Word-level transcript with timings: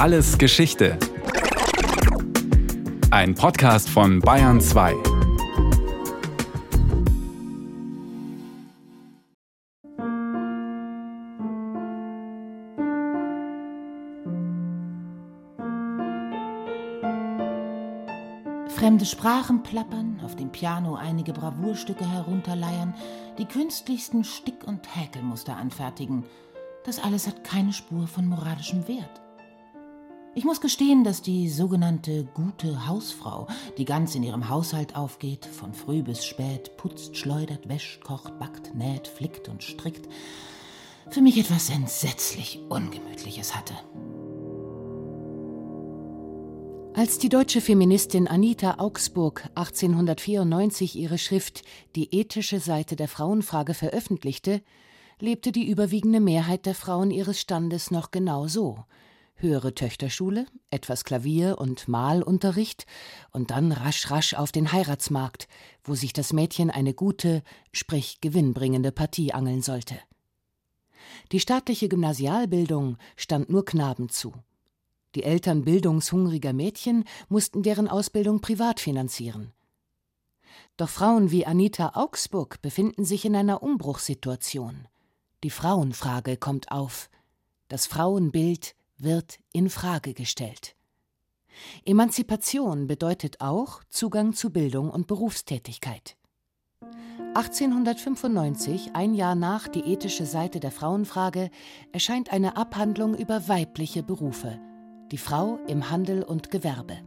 Alles 0.00 0.38
Geschichte. 0.38 0.98
Ein 3.10 3.34
Podcast 3.34 3.90
von 3.90 4.20
Bayern 4.20 4.58
2. 4.58 4.94
Fremde 18.68 19.04
Sprachen 19.04 19.62
plappern, 19.62 20.18
auf 20.24 20.34
dem 20.34 20.50
Piano 20.50 20.94
einige 20.94 21.34
Bravourstücke 21.34 22.10
herunterleiern, 22.10 22.94
die 23.36 23.44
künstlichsten 23.44 24.24
Stick- 24.24 24.66
und 24.66 24.96
Häkelmuster 24.96 25.58
anfertigen. 25.58 26.24
Das 26.86 26.98
alles 26.98 27.26
hat 27.26 27.44
keine 27.44 27.74
Spur 27.74 28.06
von 28.06 28.24
moralischem 28.24 28.88
Wert. 28.88 29.19
Ich 30.32 30.44
muss 30.44 30.60
gestehen, 30.60 31.02
dass 31.02 31.22
die 31.22 31.48
sogenannte 31.48 32.24
gute 32.34 32.86
Hausfrau, 32.86 33.48
die 33.78 33.84
ganz 33.84 34.14
in 34.14 34.22
ihrem 34.22 34.48
Haushalt 34.48 34.94
aufgeht, 34.94 35.44
von 35.44 35.74
früh 35.74 36.02
bis 36.02 36.24
spät 36.24 36.76
putzt, 36.76 37.16
schleudert, 37.16 37.68
wäscht, 37.68 38.04
kocht, 38.04 38.38
backt, 38.38 38.72
näht, 38.76 39.08
flickt 39.08 39.48
und 39.48 39.64
strickt, 39.64 40.08
für 41.10 41.20
mich 41.20 41.36
etwas 41.36 41.68
entsetzlich 41.70 42.60
Ungemütliches 42.68 43.56
hatte. 43.56 43.74
Als 46.94 47.18
die 47.18 47.28
deutsche 47.28 47.60
Feministin 47.60 48.28
Anita 48.28 48.76
Augsburg 48.78 49.48
1894 49.56 50.94
ihre 50.94 51.18
Schrift 51.18 51.62
Die 51.96 52.14
ethische 52.14 52.60
Seite 52.60 52.94
der 52.94 53.08
Frauenfrage 53.08 53.74
veröffentlichte, 53.74 54.62
lebte 55.18 55.50
die 55.50 55.68
überwiegende 55.68 56.20
Mehrheit 56.20 56.66
der 56.66 56.76
Frauen 56.76 57.10
ihres 57.10 57.40
Standes 57.40 57.90
noch 57.90 58.12
genau 58.12 58.46
so. 58.46 58.84
Höhere 59.40 59.74
Töchterschule, 59.74 60.44
etwas 60.70 61.02
Klavier 61.02 61.56
und 61.58 61.88
Malunterricht 61.88 62.84
und 63.30 63.50
dann 63.50 63.72
rasch 63.72 64.10
rasch 64.10 64.34
auf 64.34 64.52
den 64.52 64.70
Heiratsmarkt, 64.70 65.48
wo 65.82 65.94
sich 65.94 66.12
das 66.12 66.34
Mädchen 66.34 66.70
eine 66.70 66.92
gute, 66.92 67.42
sprich 67.72 68.20
gewinnbringende 68.20 68.92
Partie 68.92 69.32
angeln 69.32 69.62
sollte. 69.62 69.98
Die 71.32 71.40
staatliche 71.40 71.88
Gymnasialbildung 71.88 72.98
stand 73.16 73.48
nur 73.48 73.64
Knaben 73.64 74.10
zu. 74.10 74.34
Die 75.14 75.22
Eltern 75.22 75.64
bildungshungriger 75.64 76.52
Mädchen 76.52 77.04
mussten 77.30 77.62
deren 77.62 77.88
Ausbildung 77.88 78.42
privat 78.42 78.78
finanzieren. 78.78 79.54
Doch 80.76 80.90
Frauen 80.90 81.30
wie 81.30 81.46
Anita 81.46 81.92
Augsburg 81.94 82.60
befinden 82.60 83.06
sich 83.06 83.24
in 83.24 83.34
einer 83.34 83.62
Umbruchssituation. 83.62 84.86
Die 85.44 85.50
Frauenfrage 85.50 86.36
kommt 86.36 86.70
auf. 86.70 87.08
Das 87.68 87.86
Frauenbild 87.86 88.74
wird 89.02 89.38
in 89.52 89.70
Frage 89.70 90.14
gestellt. 90.14 90.76
Emanzipation 91.84 92.86
bedeutet 92.86 93.40
auch 93.40 93.82
Zugang 93.88 94.32
zu 94.32 94.50
Bildung 94.50 94.90
und 94.90 95.06
Berufstätigkeit. 95.06 96.16
1895, 97.34 98.90
ein 98.94 99.14
Jahr 99.14 99.34
nach 99.34 99.68
die 99.68 99.80
ethische 99.80 100.26
Seite 100.26 100.58
der 100.58 100.72
Frauenfrage, 100.72 101.50
erscheint 101.92 102.32
eine 102.32 102.56
Abhandlung 102.56 103.14
über 103.14 103.48
weibliche 103.48 104.02
Berufe 104.02 104.58
die 105.10 105.18
Frau 105.18 105.58
im 105.66 105.90
Handel 105.90 106.22
und 106.22 106.50
Gewerbe. 106.50 106.98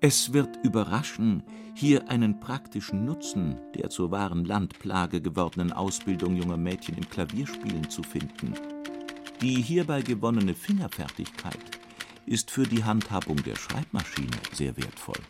Es 0.00 0.32
wird 0.32 0.58
überraschen, 0.62 1.42
hier 1.74 2.10
einen 2.10 2.40
praktischen 2.40 3.04
Nutzen 3.04 3.58
der 3.74 3.88
zur 3.88 4.10
wahren 4.10 4.44
Landplage 4.44 5.20
gewordenen 5.22 5.72
Ausbildung 5.72 6.36
junger 6.36 6.56
Mädchen 6.56 6.96
im 6.96 7.08
Klavierspielen 7.08 7.88
zu 7.88 8.02
finden. 8.02 8.54
Die 9.40 9.60
hierbei 9.60 10.02
gewonnene 10.02 10.54
Fingerfertigkeit 10.54 11.58
ist 12.26 12.50
für 12.50 12.64
die 12.64 12.84
Handhabung 12.84 13.42
der 13.42 13.56
Schreibmaschine 13.56 14.30
sehr 14.52 14.76
wertvoll. 14.76 15.20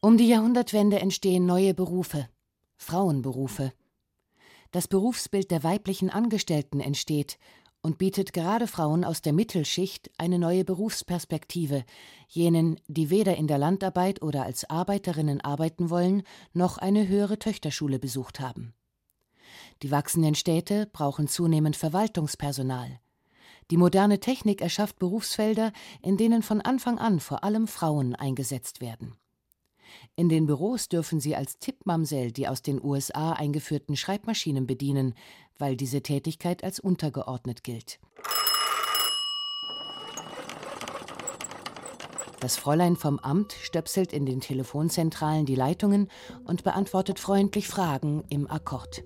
Um 0.00 0.18
die 0.18 0.28
Jahrhundertwende 0.28 1.00
entstehen 1.00 1.46
neue 1.46 1.72
Berufe, 1.72 2.28
Frauenberufe. 2.76 3.72
Das 4.70 4.88
Berufsbild 4.88 5.50
der 5.50 5.62
weiblichen 5.62 6.10
Angestellten 6.10 6.80
entsteht 6.80 7.38
und 7.80 7.98
bietet 7.98 8.32
gerade 8.32 8.66
Frauen 8.66 9.04
aus 9.04 9.22
der 9.22 9.32
Mittelschicht 9.32 10.10
eine 10.18 10.38
neue 10.38 10.64
Berufsperspektive, 10.64 11.84
jenen, 12.28 12.80
die 12.88 13.08
weder 13.10 13.36
in 13.36 13.46
der 13.46 13.58
Landarbeit 13.58 14.20
oder 14.22 14.44
als 14.44 14.68
Arbeiterinnen 14.68 15.40
arbeiten 15.42 15.90
wollen, 15.90 16.22
noch 16.52 16.78
eine 16.78 17.06
höhere 17.08 17.38
Töchterschule 17.38 17.98
besucht 17.98 18.40
haben. 18.40 18.74
Die 19.84 19.90
wachsenden 19.90 20.34
Städte 20.34 20.88
brauchen 20.90 21.28
zunehmend 21.28 21.76
Verwaltungspersonal. 21.76 23.00
Die 23.70 23.76
moderne 23.76 24.18
Technik 24.18 24.62
erschafft 24.62 24.98
Berufsfelder, 24.98 25.74
in 26.00 26.16
denen 26.16 26.40
von 26.40 26.62
Anfang 26.62 26.98
an 26.98 27.20
vor 27.20 27.44
allem 27.44 27.66
Frauen 27.66 28.14
eingesetzt 28.14 28.80
werden. 28.80 29.14
In 30.16 30.30
den 30.30 30.46
Büros 30.46 30.88
dürfen 30.88 31.20
sie 31.20 31.36
als 31.36 31.58
Tippmamsell 31.58 32.32
die 32.32 32.48
aus 32.48 32.62
den 32.62 32.82
USA 32.82 33.32
eingeführten 33.32 33.94
Schreibmaschinen 33.94 34.66
bedienen, 34.66 35.12
weil 35.58 35.76
diese 35.76 36.00
Tätigkeit 36.00 36.64
als 36.64 36.80
untergeordnet 36.80 37.62
gilt. 37.62 38.00
Das 42.40 42.56
Fräulein 42.56 42.96
vom 42.96 43.18
Amt 43.18 43.52
stöpselt 43.52 44.14
in 44.14 44.24
den 44.24 44.40
Telefonzentralen 44.40 45.44
die 45.44 45.56
Leitungen 45.56 46.08
und 46.44 46.64
beantwortet 46.64 47.18
freundlich 47.18 47.68
Fragen 47.68 48.24
im 48.30 48.50
Akkord. 48.50 49.04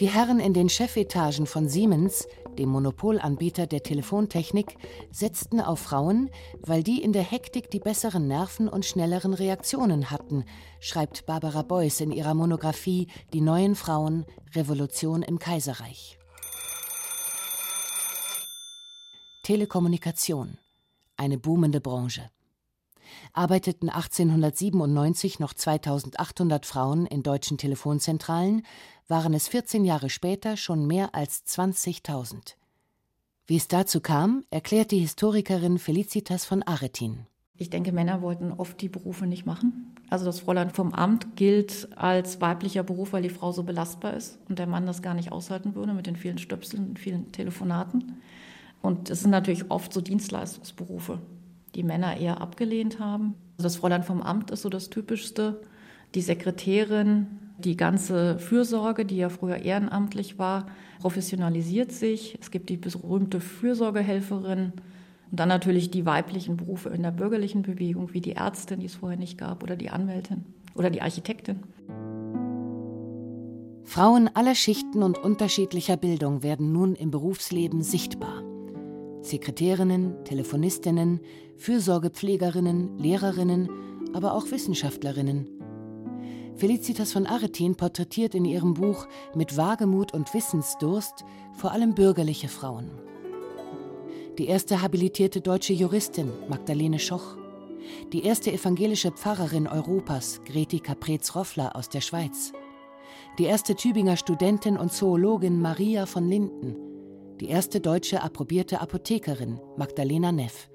Die 0.00 0.08
Herren 0.08 0.40
in 0.40 0.52
den 0.52 0.68
Chefetagen 0.68 1.46
von 1.46 1.68
Siemens, 1.68 2.28
dem 2.58 2.68
Monopolanbieter 2.68 3.66
der 3.66 3.82
Telefontechnik, 3.82 4.76
setzten 5.10 5.58
auf 5.60 5.78
Frauen, 5.78 6.28
weil 6.60 6.82
die 6.82 7.02
in 7.02 7.14
der 7.14 7.22
Hektik 7.22 7.70
die 7.70 7.78
besseren 7.78 8.28
Nerven 8.28 8.68
und 8.68 8.84
schnelleren 8.84 9.32
Reaktionen 9.32 10.10
hatten, 10.10 10.44
schreibt 10.80 11.24
Barbara 11.24 11.62
Beuys 11.62 12.00
in 12.00 12.12
ihrer 12.12 12.34
Monographie 12.34 13.08
Die 13.32 13.40
neuen 13.40 13.74
Frauen 13.74 14.26
Revolution 14.54 15.22
im 15.22 15.38
Kaiserreich. 15.38 16.18
Telekommunikation 19.44 20.58
eine 21.16 21.38
boomende 21.38 21.80
Branche. 21.80 22.30
Arbeiteten 23.32 23.88
1897 23.88 25.38
noch 25.40 25.54
2800 25.54 26.66
Frauen 26.66 27.06
in 27.06 27.22
deutschen 27.22 27.58
Telefonzentralen, 27.58 28.62
waren 29.08 29.34
es 29.34 29.48
14 29.48 29.84
Jahre 29.84 30.10
später 30.10 30.56
schon 30.56 30.86
mehr 30.86 31.14
als 31.14 31.44
20.000. 31.46 32.54
Wie 33.46 33.56
es 33.56 33.68
dazu 33.68 34.00
kam, 34.00 34.44
erklärt 34.50 34.90
die 34.90 34.98
Historikerin 34.98 35.78
Felicitas 35.78 36.44
von 36.44 36.62
Aretin. 36.64 37.26
Ich 37.58 37.70
denke, 37.70 37.92
Männer 37.92 38.20
wollten 38.20 38.52
oft 38.52 38.80
die 38.80 38.88
Berufe 38.88 39.26
nicht 39.26 39.46
machen. 39.46 39.94
Also 40.10 40.24
das 40.24 40.40
Fräulein 40.40 40.70
vom 40.70 40.92
Amt 40.92 41.36
gilt 41.36 41.88
als 41.96 42.40
weiblicher 42.40 42.82
Beruf, 42.82 43.12
weil 43.12 43.22
die 43.22 43.30
Frau 43.30 43.52
so 43.52 43.62
belastbar 43.62 44.14
ist 44.14 44.38
und 44.48 44.58
der 44.58 44.66
Mann 44.66 44.86
das 44.86 45.00
gar 45.00 45.14
nicht 45.14 45.32
aushalten 45.32 45.74
würde 45.74 45.94
mit 45.94 46.06
den 46.06 46.16
vielen 46.16 46.38
Stöpseln 46.38 46.88
und 46.88 46.98
vielen 46.98 47.32
Telefonaten. 47.32 48.20
Und 48.82 49.10
es 49.10 49.22
sind 49.22 49.30
natürlich 49.30 49.70
oft 49.70 49.92
so 49.92 50.00
Dienstleistungsberufe, 50.00 51.20
die 51.74 51.82
Männer 51.82 52.16
eher 52.16 52.40
abgelehnt 52.40 53.00
haben. 53.00 53.34
Also 53.56 53.64
das 53.64 53.76
Fräulein 53.76 54.02
vom 54.02 54.22
Amt 54.22 54.50
ist 54.50 54.62
so 54.62 54.68
das 54.68 54.90
Typischste. 54.90 55.62
Die 56.14 56.20
Sekretärin, 56.22 57.26
die 57.58 57.76
ganze 57.76 58.38
Fürsorge, 58.38 59.04
die 59.04 59.16
ja 59.16 59.28
früher 59.28 59.56
ehrenamtlich 59.56 60.38
war, 60.38 60.66
professionalisiert 61.00 61.92
sich. 61.92 62.36
Es 62.40 62.50
gibt 62.50 62.68
die 62.68 62.76
berühmte 62.76 63.40
Fürsorgehelferin 63.40 64.72
und 65.30 65.40
dann 65.40 65.48
natürlich 65.48 65.90
die 65.90 66.06
weiblichen 66.06 66.56
Berufe 66.56 66.90
in 66.90 67.02
der 67.02 67.10
bürgerlichen 67.10 67.62
Bewegung, 67.62 68.12
wie 68.12 68.20
die 68.20 68.32
Ärztin, 68.32 68.80
die 68.80 68.86
es 68.86 68.96
vorher 68.96 69.18
nicht 69.18 69.38
gab, 69.38 69.62
oder 69.62 69.76
die 69.76 69.90
Anwältin 69.90 70.44
oder 70.74 70.90
die 70.90 71.02
Architektin. 71.02 71.60
Frauen 73.84 74.28
aller 74.34 74.54
Schichten 74.54 75.02
und 75.02 75.16
unterschiedlicher 75.16 75.96
Bildung 75.96 76.42
werden 76.42 76.72
nun 76.72 76.94
im 76.94 77.10
Berufsleben 77.10 77.82
sichtbar. 77.82 78.42
Sekretärinnen, 79.22 80.24
Telefonistinnen, 80.24 81.20
Fürsorgepflegerinnen, 81.56 82.98
Lehrerinnen, 82.98 83.68
aber 84.12 84.34
auch 84.34 84.50
Wissenschaftlerinnen. 84.50 85.55
Felicitas 86.56 87.12
von 87.12 87.26
Aretin 87.26 87.76
porträtiert 87.76 88.34
in 88.34 88.46
ihrem 88.46 88.72
Buch 88.72 89.06
Mit 89.34 89.58
Wagemut 89.58 90.14
und 90.14 90.32
Wissensdurst 90.32 91.24
vor 91.52 91.72
allem 91.72 91.94
bürgerliche 91.94 92.48
Frauen. 92.48 92.90
Die 94.38 94.46
erste 94.46 94.80
habilitierte 94.80 95.42
deutsche 95.42 95.74
Juristin 95.74 96.32
Magdalene 96.48 96.98
Schoch, 96.98 97.36
die 98.12 98.24
erste 98.24 98.50
evangelische 98.52 99.12
Pfarrerin 99.12 99.66
Europas 99.66 100.40
Greti 100.46 100.80
Caprez-Roffler 100.80 101.76
aus 101.76 101.90
der 101.90 102.00
Schweiz, 102.00 102.52
die 103.38 103.44
erste 103.44 103.74
Tübinger 103.74 104.16
Studentin 104.16 104.78
und 104.78 104.92
Zoologin 104.92 105.60
Maria 105.60 106.06
von 106.06 106.26
Linden, 106.26 106.74
die 107.38 107.48
erste 107.48 107.80
deutsche 107.80 108.22
approbierte 108.22 108.80
Apothekerin 108.80 109.60
Magdalena 109.76 110.32
Neff. 110.32 110.70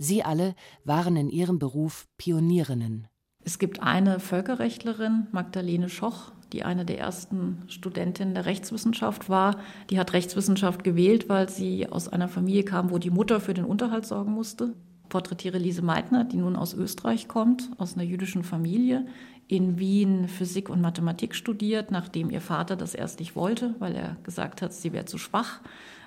Sie 0.00 0.24
alle 0.24 0.56
waren 0.84 1.16
in 1.16 1.30
ihrem 1.30 1.60
Beruf 1.60 2.08
Pionierinnen. 2.18 3.06
Es 3.46 3.60
gibt 3.60 3.80
eine 3.80 4.18
Völkerrechtlerin, 4.18 5.28
Magdalene 5.30 5.88
Schoch, 5.88 6.32
die 6.52 6.64
eine 6.64 6.84
der 6.84 6.98
ersten 6.98 7.62
Studentinnen 7.68 8.34
der 8.34 8.44
Rechtswissenschaft 8.44 9.28
war. 9.28 9.60
Die 9.88 10.00
hat 10.00 10.14
Rechtswissenschaft 10.14 10.82
gewählt, 10.82 11.28
weil 11.28 11.48
sie 11.48 11.88
aus 11.88 12.08
einer 12.08 12.26
Familie 12.26 12.64
kam, 12.64 12.90
wo 12.90 12.98
die 12.98 13.10
Mutter 13.10 13.38
für 13.38 13.54
den 13.54 13.64
Unterhalt 13.64 14.04
sorgen 14.04 14.32
musste. 14.32 14.74
Porträtiere 15.10 15.58
Lise 15.58 15.82
Meitner, 15.82 16.24
die 16.24 16.38
nun 16.38 16.56
aus 16.56 16.74
Österreich 16.74 17.28
kommt, 17.28 17.70
aus 17.78 17.94
einer 17.94 18.02
jüdischen 18.02 18.42
Familie, 18.42 19.06
in 19.46 19.78
Wien 19.78 20.26
Physik 20.26 20.68
und 20.68 20.80
Mathematik 20.80 21.36
studiert, 21.36 21.92
nachdem 21.92 22.30
ihr 22.30 22.40
Vater 22.40 22.74
das 22.74 22.96
erst 22.96 23.20
nicht 23.20 23.36
wollte, 23.36 23.76
weil 23.78 23.94
er 23.94 24.16
gesagt 24.24 24.60
hat, 24.60 24.72
sie 24.72 24.92
wäre 24.92 25.04
zu 25.04 25.18
schwach 25.18 25.60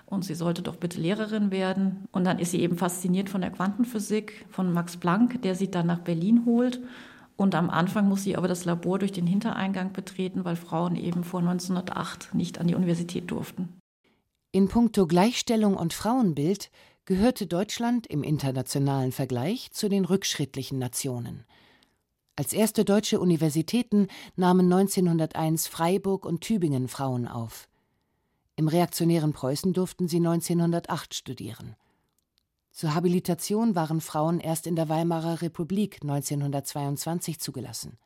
und 0.06 0.26
sie 0.26 0.36
sollte 0.36 0.62
doch 0.62 0.76
bitte 0.76 1.00
Lehrerin 1.00 1.52
werden. 1.52 2.04
Und 2.12 2.26
dann 2.26 2.38
ist 2.38 2.52
sie 2.52 2.60
eben 2.60 2.78
fasziniert 2.78 3.30
von 3.30 3.40
der 3.40 3.52
Quantenphysik, 3.52 4.46
von 4.50 4.74
Max 4.74 4.98
Planck, 4.98 5.42
der 5.42 5.56
sie 5.56 5.72
dann 5.72 5.88
nach 5.88 6.00
Berlin 6.00 6.44
holt. 6.46 6.82
Und 7.40 7.56
am 7.56 7.70
Anfang 7.70 8.10
muss 8.10 8.24
sie 8.24 8.36
aber 8.36 8.50
das 8.50 8.66
Labor 8.66 9.00
durch 9.00 9.14
den 9.14 9.26
Hintereingang 9.26 9.94
betreten, 9.94 10.44
weil 10.44 10.58
Frauen 10.58 10.98
eben 10.98 11.24
vor 11.24 11.40
1908 11.40 12.36
nicht 12.36 12.60
an 12.60 12.68
die 12.68 12.76
Universität 12.76 13.32
durften. 13.32 13.80
In 14.52 14.68
puncto 14.68 15.08
Gleichstellung 15.08 15.78
und 15.78 15.94
Frauenbild 15.94 16.70
gehörte 17.06 17.48
Deutschland 17.48 18.08
im 18.08 18.24
internationalen 18.24 19.14
Vergleich 19.14 19.72
zu 19.72 19.88
den 19.88 20.04
rückschrittlichen 20.04 20.80
Nationen. 20.80 21.46
Als 22.36 22.52
erste 22.52 22.84
deutsche 22.84 23.22
Universitäten 23.22 24.10
nahmen 24.36 24.66
1901 24.66 25.68
Freiburg 25.68 26.26
und 26.26 26.42
Tübingen 26.42 26.90
Frauen 26.90 27.26
auf. 27.26 27.70
Im 28.58 28.68
reaktionären 28.68 29.32
Preußen 29.32 29.72
durften 29.72 30.10
sie 30.10 30.18
1908 30.18 31.14
studieren. 31.16 31.78
Zur 32.80 32.96
Habilitation 32.96 33.76
waren 33.76 34.00
Frauen 34.00 34.40
erst 34.40 34.66
in 34.66 34.78
der 34.78 34.88
Weimarer 34.88 35.42
Republik 35.42 36.00
1922 36.02 37.38
zugelassen. 37.38 37.98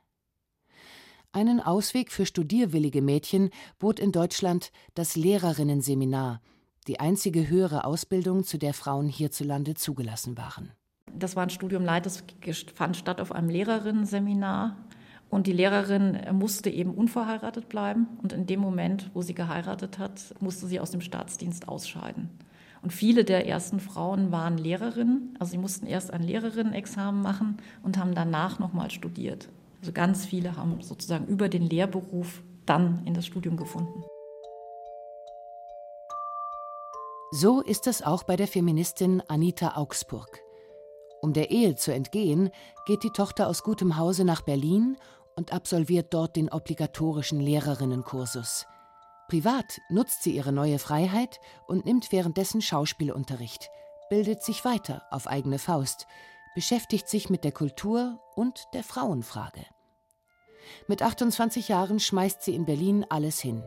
Einen 1.32 1.60
Ausweg 1.60 2.12
für 2.12 2.26
studierwillige 2.26 3.04
Mädchen 3.04 3.52
bot 3.78 4.00
in 4.00 4.12
Deutschland 4.12 4.72
das 4.96 5.16
Lehrerinnenseminar, 5.16 6.42
die 6.88 7.00
einzige 7.00 7.48
höhere 7.48 7.86
Ausbildung, 7.86 8.46
zu 8.46 8.58
der 8.58 8.74
Frauen 8.74 9.10
hierzulande 9.10 9.76
zugelassen 9.76 10.40
waren. 10.40 10.72
Das 11.14 11.36
war 11.36 11.44
ein 11.44 11.52
Studium 11.52 11.86
das 11.86 12.24
fand 12.74 12.98
statt 12.98 13.22
auf 13.22 13.32
einem 13.32 13.50
Lehrerinnenseminar. 13.50 14.76
Und 15.30 15.46
die 15.46 15.54
Lehrerin 15.54 16.20
musste 16.32 16.72
eben 16.72 16.96
unverheiratet 16.96 17.70
bleiben. 17.70 18.08
Und 18.24 18.34
in 18.34 18.48
dem 18.48 18.60
Moment, 18.60 19.12
wo 19.14 19.22
sie 19.22 19.36
geheiratet 19.36 20.00
hat, 20.00 20.34
musste 20.40 20.66
sie 20.66 20.80
aus 20.80 20.90
dem 20.90 21.02
Staatsdienst 21.02 21.68
ausscheiden. 21.68 22.32
Und 22.84 22.92
viele 22.92 23.24
der 23.24 23.48
ersten 23.48 23.80
Frauen 23.80 24.34
waren 24.34 24.58
Lehrerinnen. 24.58 25.38
Also 25.40 25.52
sie 25.52 25.58
mussten 25.58 25.88
erst 25.88 26.12
ein 26.12 26.22
Lehrerinnenexamen 26.22 27.22
machen 27.22 27.58
und 27.82 27.98
haben 27.98 28.14
danach 28.14 28.60
nochmal 28.60 28.92
studiert. 28.92 29.48
Also 29.80 29.94
ganz 29.94 30.26
viele 30.26 30.58
haben 30.58 30.82
sozusagen 30.82 31.26
über 31.28 31.48
den 31.48 31.64
Lehrberuf 31.64 32.44
dann 32.66 33.02
in 33.06 33.14
das 33.14 33.26
Studium 33.26 33.56
gefunden. 33.56 34.04
So 37.32 37.62
ist 37.62 37.88
es 37.88 38.02
auch 38.02 38.24
bei 38.24 38.36
der 38.36 38.48
Feministin 38.48 39.24
Anita 39.28 39.78
Augsburg. 39.78 40.42
Um 41.22 41.32
der 41.32 41.52
Ehe 41.52 41.76
zu 41.76 41.94
entgehen, 41.94 42.50
geht 42.86 43.04
die 43.04 43.12
Tochter 43.12 43.48
aus 43.48 43.64
gutem 43.64 43.96
Hause 43.98 44.26
nach 44.26 44.42
Berlin 44.42 44.98
und 45.36 45.54
absolviert 45.54 46.14
dort 46.14 46.36
den 46.36 46.50
obligatorischen 46.50 47.40
Lehrerinnenkursus. 47.40 48.66
Privat 49.34 49.82
nutzt 49.90 50.22
sie 50.22 50.36
ihre 50.36 50.52
neue 50.52 50.78
Freiheit 50.78 51.40
und 51.66 51.86
nimmt 51.86 52.12
währenddessen 52.12 52.62
Schauspielunterricht, 52.62 53.72
bildet 54.08 54.44
sich 54.44 54.64
weiter 54.64 55.02
auf 55.10 55.26
eigene 55.26 55.58
Faust, 55.58 56.06
beschäftigt 56.54 57.10
sich 57.10 57.32
mit 57.32 57.44
der 57.44 57.52
Kultur 57.52 58.20
und 58.36 58.68
der 58.76 58.84
Frauenfrage. 58.84 59.66
Mit 60.88 61.02
28 61.02 61.68
Jahren 61.68 62.00
schmeißt 62.00 62.44
sie 62.44 62.54
in 62.54 62.66
Berlin 62.66 63.08
alles 63.10 63.40
hin. 63.40 63.64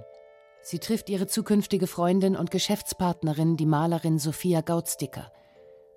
Sie 0.62 0.78
trifft 0.78 1.10
ihre 1.10 1.26
zukünftige 1.26 1.88
Freundin 1.88 2.36
und 2.36 2.52
Geschäftspartnerin, 2.52 3.56
die 3.56 3.66
Malerin 3.66 4.20
Sophia 4.20 4.60
Gautsticker. 4.60 5.32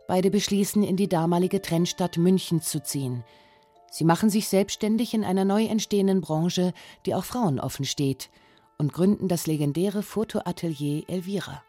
Beide 0.07 0.31
beschließen, 0.31 0.81
in 0.81 0.97
die 0.97 1.09
damalige 1.09 1.61
Trennstadt 1.61 2.17
München 2.17 2.63
zu 2.63 2.81
ziehen. 2.81 3.23
Sie 3.91 4.03
machen 4.03 4.31
sich 4.31 4.47
selbstständig 4.47 5.13
in 5.13 5.23
einer 5.23 5.45
neu 5.45 5.65
entstehenden 5.65 6.21
Branche, 6.21 6.73
die 7.05 7.13
auch 7.13 7.23
Frauen 7.23 7.59
offen 7.59 7.85
steht, 7.85 8.31
und 8.79 8.93
gründen 8.93 9.27
das 9.27 9.45
legendäre 9.45 10.01
Fotoatelier 10.01 11.03
Elvira. 11.07 11.61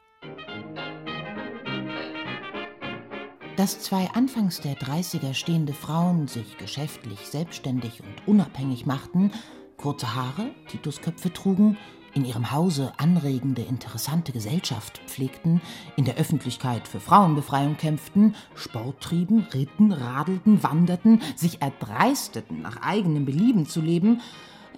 Dass 3.56 3.80
zwei 3.80 4.08
anfangs 4.12 4.60
der 4.60 4.76
30er 4.78 5.34
stehende 5.34 5.74
Frauen 5.74 6.28
sich 6.28 6.56
geschäftlich, 6.56 7.26
selbstständig 7.26 8.00
und 8.00 8.28
unabhängig 8.28 8.86
machten, 8.86 9.32
kurze 9.76 10.14
Haare, 10.14 10.50
Titusköpfe 10.68 11.32
trugen, 11.32 11.76
in 12.14 12.24
ihrem 12.24 12.52
Hause 12.52 12.92
anregende, 12.96 13.62
interessante 13.62 14.32
Gesellschaft 14.32 15.00
pflegten, 15.06 15.60
in 15.96 16.04
der 16.04 16.16
Öffentlichkeit 16.16 16.88
für 16.88 17.00
Frauenbefreiung 17.00 17.76
kämpften, 17.76 18.34
Sport 18.54 19.00
trieben, 19.00 19.46
ritten, 19.52 19.92
radelten, 19.92 20.62
wanderten, 20.62 21.20
sich 21.36 21.60
erdreisteten, 21.60 22.62
nach 22.62 22.82
eigenem 22.82 23.24
Belieben 23.26 23.66
zu 23.66 23.80
leben, 23.80 24.20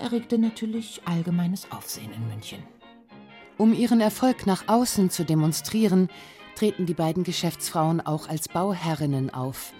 erregte 0.02 0.36
natürlich 0.36 1.00
allgemeines 1.04 1.70
Aufsehen 1.70 2.12
in 2.12 2.26
München. 2.28 2.62
Um 3.56 3.72
ihren 3.72 4.00
Erfolg 4.00 4.46
nach 4.46 4.66
außen 4.66 5.10
zu 5.10 5.24
demonstrieren, 5.24 6.08
treten 6.56 6.84
die 6.84 6.94
beiden 6.94 7.22
Geschäftsfrauen 7.22 8.00
auch 8.00 8.28
als 8.28 8.48
Bauherrinnen 8.48 9.30
auf. 9.30 9.72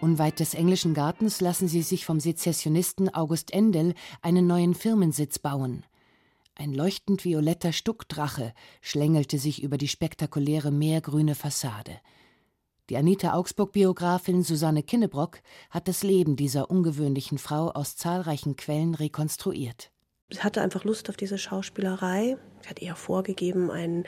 Unweit 0.00 0.40
des 0.40 0.54
englischen 0.54 0.94
Gartens 0.94 1.40
lassen 1.40 1.68
sie 1.68 1.82
sich 1.82 2.06
vom 2.06 2.20
Sezessionisten 2.20 3.12
August 3.14 3.52
Endel 3.52 3.94
einen 4.22 4.46
neuen 4.46 4.74
Firmensitz 4.74 5.38
bauen. 5.38 5.84
Ein 6.54 6.72
leuchtend 6.72 7.24
violetter 7.24 7.72
Stuckdrache 7.72 8.52
schlängelte 8.80 9.38
sich 9.38 9.62
über 9.62 9.76
die 9.76 9.88
spektakuläre 9.88 10.70
meergrüne 10.70 11.34
Fassade. 11.34 12.00
Die 12.90 12.96
Anita 12.96 13.34
Augsburg-Biografin 13.34 14.42
Susanne 14.42 14.82
Kinnebrock 14.82 15.40
hat 15.68 15.88
das 15.88 16.02
Leben 16.02 16.36
dieser 16.36 16.70
ungewöhnlichen 16.70 17.36
Frau 17.36 17.70
aus 17.70 17.96
zahlreichen 17.96 18.56
Quellen 18.56 18.94
rekonstruiert. 18.94 19.90
Sie 20.30 20.40
hatte 20.40 20.62
einfach 20.62 20.84
Lust 20.84 21.10
auf 21.10 21.16
diese 21.18 21.36
Schauspielerei. 21.36 22.38
Sie 22.62 22.68
hat 22.68 22.80
ihr 22.80 22.94
vorgegeben, 22.94 23.70
ein, 23.70 24.04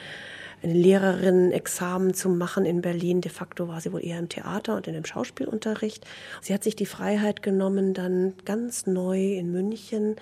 ein 0.62 0.70
Lehrerinnen-Examen 0.70 2.14
zu 2.14 2.30
machen 2.30 2.64
in 2.64 2.80
Berlin. 2.80 3.20
De 3.20 3.30
facto 3.30 3.68
war 3.68 3.82
sie 3.82 3.92
wohl 3.92 4.02
eher 4.02 4.18
im 4.18 4.30
Theater 4.30 4.76
und 4.76 4.86
in 4.86 4.94
dem 4.94 5.04
Schauspielunterricht. 5.04 6.06
Sie 6.40 6.54
hat 6.54 6.64
sich 6.64 6.74
die 6.74 6.86
Freiheit 6.86 7.42
genommen, 7.42 7.92
dann 7.92 8.32
ganz 8.46 8.86
neu 8.86 9.34
in 9.34 9.52
München 9.52 10.16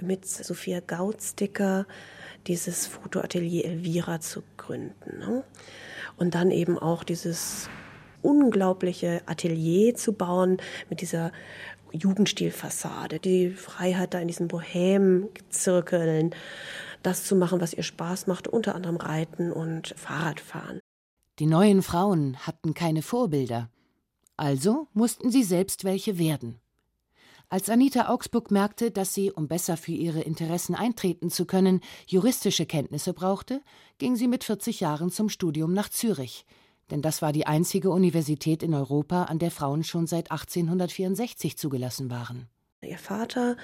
mit 0.00 0.26
Sophia 0.26 0.78
Gautsticker 0.78 1.86
dieses 2.46 2.86
Fotoatelier 2.86 3.64
Elvira 3.64 4.20
zu 4.20 4.44
gründen. 4.56 5.18
Ne? 5.18 5.44
Und 6.16 6.36
dann 6.36 6.50
eben 6.50 6.78
auch 6.78 7.04
dieses 7.04 7.68
unglaubliche 8.22 9.22
Atelier 9.26 9.94
zu 9.94 10.12
bauen 10.12 10.58
mit 10.88 11.00
dieser 11.00 11.32
Jugendstilfassade, 11.92 13.18
die 13.18 13.50
Freiheit 13.50 14.14
da 14.14 14.20
in 14.20 14.28
diesen 14.28 14.48
Bohem-Zirkeln, 14.48 16.34
das 17.02 17.24
zu 17.24 17.34
machen, 17.34 17.60
was 17.60 17.74
ihr 17.74 17.82
Spaß 17.82 18.26
macht, 18.26 18.48
unter 18.48 18.74
anderem 18.74 18.96
Reiten 18.96 19.52
und 19.52 19.94
Fahrradfahren. 19.96 20.80
Die 21.38 21.46
neuen 21.46 21.82
Frauen 21.82 22.36
hatten 22.46 22.74
keine 22.74 23.02
Vorbilder, 23.02 23.70
also 24.36 24.88
mussten 24.92 25.30
sie 25.30 25.42
selbst 25.42 25.84
welche 25.84 26.18
werden. 26.18 26.60
Als 27.48 27.68
Anita 27.68 28.08
Augsburg 28.08 28.52
merkte, 28.52 28.92
dass 28.92 29.12
sie, 29.12 29.32
um 29.32 29.48
besser 29.48 29.76
für 29.76 29.90
ihre 29.90 30.20
Interessen 30.20 30.76
eintreten 30.76 31.30
zu 31.30 31.46
können, 31.46 31.80
juristische 32.06 32.64
Kenntnisse 32.64 33.12
brauchte, 33.12 33.60
ging 33.98 34.14
sie 34.14 34.28
mit 34.28 34.44
40 34.44 34.78
Jahren 34.78 35.10
zum 35.10 35.28
Studium 35.28 35.72
nach 35.72 35.88
Zürich. 35.88 36.46
Denn 36.90 37.02
das 37.02 37.22
war 37.22 37.32
die 37.32 37.46
einzige 37.46 37.90
Universität 37.90 38.62
in 38.62 38.74
Europa, 38.74 39.24
an 39.24 39.38
der 39.38 39.50
Frauen 39.50 39.84
schon 39.84 40.06
seit 40.06 40.30
1864 40.30 41.56
zugelassen 41.56 42.10
waren. 42.10 42.48
Ihr 42.82 42.96
Vater 42.96 43.58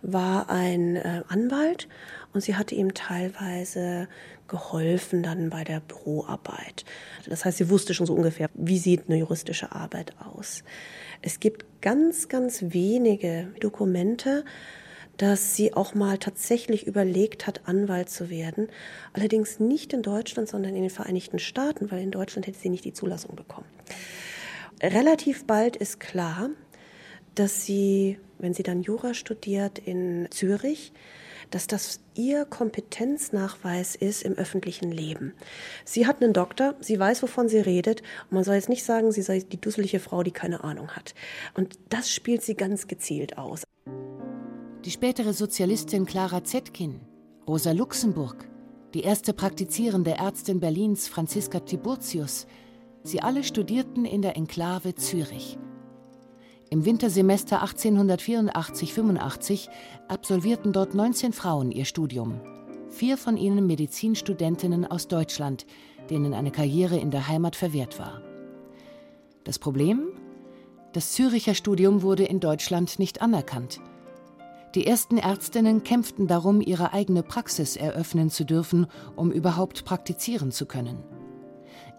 war 0.00 0.48
ein 0.48 0.94
äh, 0.94 1.24
Anwalt 1.26 1.88
und 2.32 2.40
sie 2.40 2.54
hatte 2.54 2.76
ihm 2.76 2.94
teilweise 2.94 4.08
geholfen 4.46 5.24
dann 5.24 5.50
bei 5.50 5.64
der 5.64 5.80
Büroarbeit. 5.80 6.84
Das 7.28 7.44
heißt, 7.44 7.58
sie 7.58 7.68
wusste 7.68 7.94
schon 7.94 8.06
so 8.06 8.14
ungefähr, 8.14 8.48
wie 8.54 8.78
sieht 8.78 9.08
eine 9.08 9.18
juristische 9.18 9.72
Arbeit 9.72 10.14
aus. 10.20 10.62
Es 11.20 11.40
gibt 11.40 11.82
ganz, 11.82 12.28
ganz 12.28 12.62
wenige 12.68 13.52
Dokumente, 13.58 14.44
dass 15.20 15.54
sie 15.54 15.74
auch 15.74 15.94
mal 15.94 16.16
tatsächlich 16.16 16.86
überlegt 16.86 17.46
hat, 17.46 17.68
Anwalt 17.68 18.08
zu 18.08 18.30
werden. 18.30 18.68
Allerdings 19.12 19.60
nicht 19.60 19.92
in 19.92 20.00
Deutschland, 20.00 20.48
sondern 20.48 20.74
in 20.74 20.80
den 20.80 20.90
Vereinigten 20.90 21.38
Staaten, 21.38 21.90
weil 21.90 22.00
in 22.02 22.10
Deutschland 22.10 22.46
hätte 22.46 22.58
sie 22.58 22.70
nicht 22.70 22.86
die 22.86 22.94
Zulassung 22.94 23.36
bekommen. 23.36 23.66
Relativ 24.82 25.44
bald 25.44 25.76
ist 25.76 26.00
klar, 26.00 26.48
dass 27.34 27.66
sie, 27.66 28.18
wenn 28.38 28.54
sie 28.54 28.62
dann 28.62 28.80
Jura 28.80 29.12
studiert 29.12 29.78
in 29.78 30.26
Zürich, 30.30 30.90
dass 31.50 31.66
das 31.66 32.00
ihr 32.14 32.46
Kompetenznachweis 32.46 33.96
ist 33.96 34.22
im 34.22 34.38
öffentlichen 34.38 34.90
Leben. 34.90 35.34
Sie 35.84 36.06
hat 36.06 36.22
einen 36.22 36.32
Doktor, 36.32 36.76
sie 36.80 36.98
weiß, 36.98 37.22
wovon 37.22 37.46
sie 37.50 37.58
redet. 37.58 38.00
Und 38.30 38.36
man 38.36 38.44
soll 38.44 38.54
jetzt 38.54 38.70
nicht 38.70 38.84
sagen, 38.84 39.12
sie 39.12 39.22
sei 39.22 39.40
die 39.40 39.60
dusselige 39.60 40.00
Frau, 40.00 40.22
die 40.22 40.30
keine 40.30 40.64
Ahnung 40.64 40.92
hat. 40.92 41.14
Und 41.52 41.78
das 41.90 42.10
spielt 42.10 42.42
sie 42.42 42.54
ganz 42.54 42.88
gezielt 42.88 43.36
aus. 43.36 43.64
Die 44.84 44.90
spätere 44.90 45.32
Sozialistin 45.34 46.06
Clara 46.06 46.42
Zetkin, 46.42 47.00
Rosa 47.46 47.72
Luxemburg, 47.72 48.48
die 48.94 49.02
erste 49.02 49.34
praktizierende 49.34 50.12
Ärztin 50.12 50.58
Berlins 50.58 51.06
Franziska 51.06 51.60
Tiburtius, 51.60 52.46
sie 53.02 53.20
alle 53.20 53.44
studierten 53.44 54.06
in 54.06 54.22
der 54.22 54.38
Enklave 54.38 54.94
Zürich. 54.94 55.58
Im 56.70 56.86
Wintersemester 56.86 57.62
1884-85 57.62 59.68
absolvierten 60.08 60.72
dort 60.72 60.94
19 60.94 61.34
Frauen 61.34 61.72
ihr 61.72 61.84
Studium. 61.84 62.40
Vier 62.88 63.18
von 63.18 63.36
ihnen 63.36 63.66
Medizinstudentinnen 63.66 64.86
aus 64.86 65.08
Deutschland, 65.08 65.66
denen 66.08 66.32
eine 66.32 66.52
Karriere 66.52 66.96
in 66.96 67.10
der 67.10 67.28
Heimat 67.28 67.54
verwehrt 67.54 67.98
war. 67.98 68.22
Das 69.44 69.58
Problem? 69.58 70.04
Das 70.94 71.12
Züricher 71.12 71.54
Studium 71.54 72.00
wurde 72.00 72.24
in 72.24 72.40
Deutschland 72.40 72.98
nicht 72.98 73.20
anerkannt. 73.20 73.82
Die 74.76 74.86
ersten 74.86 75.18
Ärztinnen 75.18 75.82
kämpften 75.82 76.28
darum, 76.28 76.60
ihre 76.60 76.92
eigene 76.92 77.24
Praxis 77.24 77.74
eröffnen 77.74 78.30
zu 78.30 78.44
dürfen, 78.44 78.86
um 79.16 79.32
überhaupt 79.32 79.84
praktizieren 79.84 80.52
zu 80.52 80.64
können. 80.66 81.02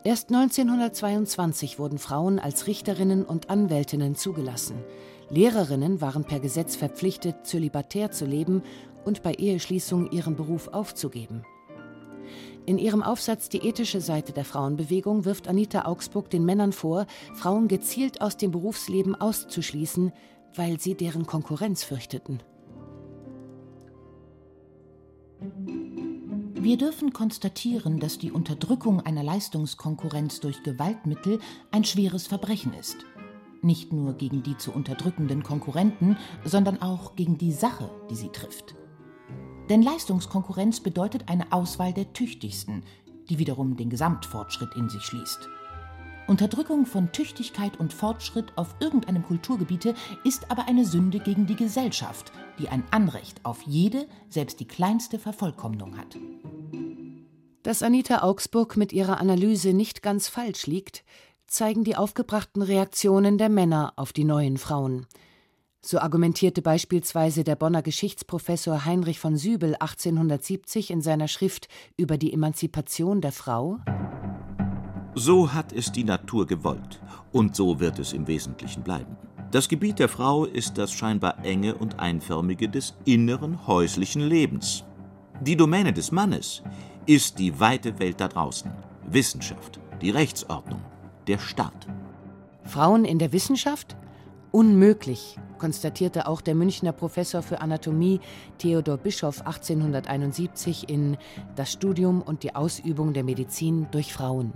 Erst 0.06 0.30
1922 0.30 1.80
wurden 1.80 2.00
Frauen 2.00 2.40
als 2.40 2.68
Richterinnen 2.68 3.26
und 3.26 3.50
Anwältinnen 3.50 4.16
zugelassen. 4.16 4.78
Lehrerinnen 5.30 6.00
waren 6.00 6.24
per 6.24 6.40
Gesetz 6.40 6.76
verpflichtet, 6.78 7.46
zölibatär 7.46 8.12
zu 8.12 8.26
leben 8.26 8.64
und 9.04 9.22
bei 9.22 9.34
Eheschließung 9.34 10.10
ihren 10.12 10.36
Beruf 10.36 10.70
aufzugeben. 10.70 11.44
In 12.66 12.78
ihrem 12.78 13.04
Aufsatz 13.04 13.50
Die 13.50 13.68
ethische 13.68 14.02
Seite 14.02 14.32
der 14.32 14.46
Frauenbewegung 14.46 15.26
wirft 15.26 15.48
Anita 15.48 15.86
Augsburg 15.86 16.30
den 16.30 16.46
Männern 16.46 16.72
vor, 16.72 17.06
Frauen 17.36 17.68
gezielt 17.68 18.22
aus 18.22 18.38
dem 18.38 18.52
Berufsleben 18.52 19.20
auszuschließen, 19.20 20.14
weil 20.56 20.80
sie 20.80 20.96
deren 20.96 21.26
Konkurrenz 21.26 21.84
fürchteten. 21.84 22.42
Wir 25.42 26.78
dürfen 26.78 27.12
konstatieren, 27.12 28.00
dass 28.00 28.20
die 28.20 28.32
Unterdrückung 28.32 29.02
einer 29.02 29.24
Leistungskonkurrenz 29.24 30.42
durch 30.42 30.62
Gewaltmittel 30.62 31.40
ein 31.72 31.84
schweres 31.84 32.28
Verbrechen 32.28 32.74
ist. 32.76 32.98
Nicht 33.64 33.92
nur 33.92 34.14
gegen 34.14 34.44
die 34.44 34.58
zu 34.58 34.72
unterdrückenden 34.72 35.42
Konkurrenten, 35.42 36.18
sondern 36.44 36.82
auch 36.82 37.16
gegen 37.16 37.38
die 37.38 37.52
Sache, 37.52 37.90
die 38.10 38.16
sie 38.16 38.30
trifft. 38.30 38.76
Denn 39.70 39.82
Leistungskonkurrenz 39.82 40.82
bedeutet 40.82 41.30
eine 41.30 41.52
Auswahl 41.52 41.94
der 41.94 42.14
Tüchtigsten, 42.14 42.84
die 43.30 43.40
wiederum 43.40 43.76
den 43.76 43.90
Gesamtfortschritt 43.90 44.76
in 44.76 44.90
sich 44.90 45.02
schließt. 45.02 45.50
Unterdrückung 46.28 46.86
von 46.86 47.12
Tüchtigkeit 47.12 47.80
und 47.80 47.94
Fortschritt 47.94 48.54
auf 48.56 48.76
irgendeinem 48.80 49.24
Kulturgebiete 49.24 49.96
ist 50.24 50.50
aber 50.50 50.68
eine 50.68 50.86
Sünde 50.86 51.20
gegen 51.20 51.46
die 51.46 51.56
Gesellschaft, 51.56 52.32
die 52.60 52.70
ein 52.70 52.84
Anrecht 52.92 53.44
auf 53.44 53.62
jede, 53.64 54.08
selbst 54.30 54.60
die 54.60 54.68
kleinste 54.68 55.20
Vervollkommnung 55.20 55.98
hat. 55.98 56.18
Dass 57.64 57.84
Anita 57.84 58.24
Augsburg 58.24 58.78
mit 58.78 58.94
ihrer 58.94 59.20
Analyse 59.20 59.74
nicht 59.74 60.02
ganz 60.02 60.28
falsch 60.28 60.68
liegt, 60.68 61.04
zeigen 61.48 61.84
die 61.84 61.96
aufgebrachten 61.96 62.62
Reaktionen 62.62 63.38
der 63.38 63.50
Männer 63.50 63.94
auf 63.98 64.14
die 64.14 64.24
neuen 64.24 64.58
Frauen. 64.58 65.06
So 65.84 66.00
argumentierte 66.00 66.62
beispielsweise 66.62 67.44
der 67.44 67.56
Bonner 67.56 67.82
Geschichtsprofessor 67.82 68.86
Heinrich 68.86 69.20
von 69.20 69.36
Sübel 69.36 69.76
1870 69.80 70.92
in 70.92 71.02
seiner 71.02 71.28
Schrift 71.28 71.68
über 71.98 72.18
die 72.18 72.32
Emanzipation 72.32 73.20
der 73.20 73.32
Frau 73.32 73.80
So 75.16 75.54
hat 75.54 75.74
es 75.74 75.92
die 75.92 76.06
Natur 76.06 76.48
gewollt, 76.48 77.02
und 77.34 77.54
so 77.54 77.82
wird 77.82 78.00
es 78.00 78.14
im 78.14 78.28
Wesentlichen 78.28 78.82
bleiben. 78.82 79.18
Das 79.52 79.68
Gebiet 79.68 80.00
der 80.00 80.08
Frau 80.08 80.46
ist 80.46 80.78
das 80.78 80.94
scheinbar 80.94 81.44
enge 81.44 81.76
und 81.76 82.00
einförmige 82.00 82.70
des 82.70 82.96
inneren 83.04 83.68
häuslichen 83.68 84.22
Lebens. 84.22 84.86
Die 85.42 85.58
Domäne 85.58 85.92
des 85.92 86.14
Mannes 86.14 86.64
ist 87.06 87.40
die 87.40 87.60
weite 87.60 88.00
Welt 88.00 88.22
da 88.22 88.30
draußen, 88.30 88.72
Wissenschaft, 89.06 89.82
die 90.02 90.12
Rechtsordnung, 90.12 90.80
der 91.28 91.40
Staat. 91.40 91.88
Frauen 92.64 93.04
in 93.04 93.20
der 93.20 93.34
Wissenschaft? 93.34 93.98
Unmöglich, 94.52 95.38
konstatierte 95.58 96.26
auch 96.28 96.40
der 96.40 96.56
Münchner 96.56 96.94
Professor 96.94 97.42
für 97.42 97.60
Anatomie 97.60 98.22
Theodor 98.60 98.96
Bischoff 98.96 99.46
1871 99.46 100.88
in 100.88 101.18
Das 101.58 101.74
Studium 101.74 102.22
und 102.22 102.44
die 102.44 102.56
Ausübung 102.56 103.12
der 103.12 103.26
Medizin 103.26 103.88
durch 103.92 104.14
Frauen. 104.14 104.54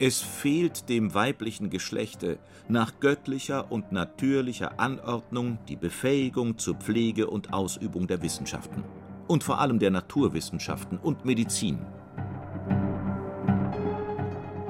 Es 0.00 0.20
fehlt 0.20 0.88
dem 0.88 1.14
weiblichen 1.14 1.70
Geschlechte 1.70 2.38
nach 2.68 2.98
göttlicher 2.98 3.70
und 3.70 3.92
natürlicher 3.92 4.80
Anordnung 4.80 5.58
die 5.68 5.76
Befähigung 5.76 6.58
zur 6.58 6.74
Pflege 6.74 7.28
und 7.28 7.52
Ausübung 7.52 8.08
der 8.08 8.20
Wissenschaften 8.20 8.82
und 9.28 9.44
vor 9.44 9.60
allem 9.60 9.78
der 9.78 9.92
Naturwissenschaften 9.92 10.98
und 10.98 11.24
Medizin. 11.24 11.78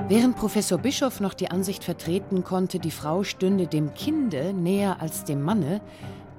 Während 0.08 0.36
Professor 0.36 0.76
Bischof 0.76 1.20
noch 1.20 1.32
die 1.32 1.50
Ansicht 1.50 1.82
vertreten 1.84 2.44
konnte, 2.44 2.78
die 2.78 2.90
Frau 2.90 3.22
stünde 3.24 3.66
dem 3.66 3.94
Kinde 3.94 4.52
näher 4.52 5.00
als 5.00 5.24
dem 5.24 5.40
Manne, 5.40 5.80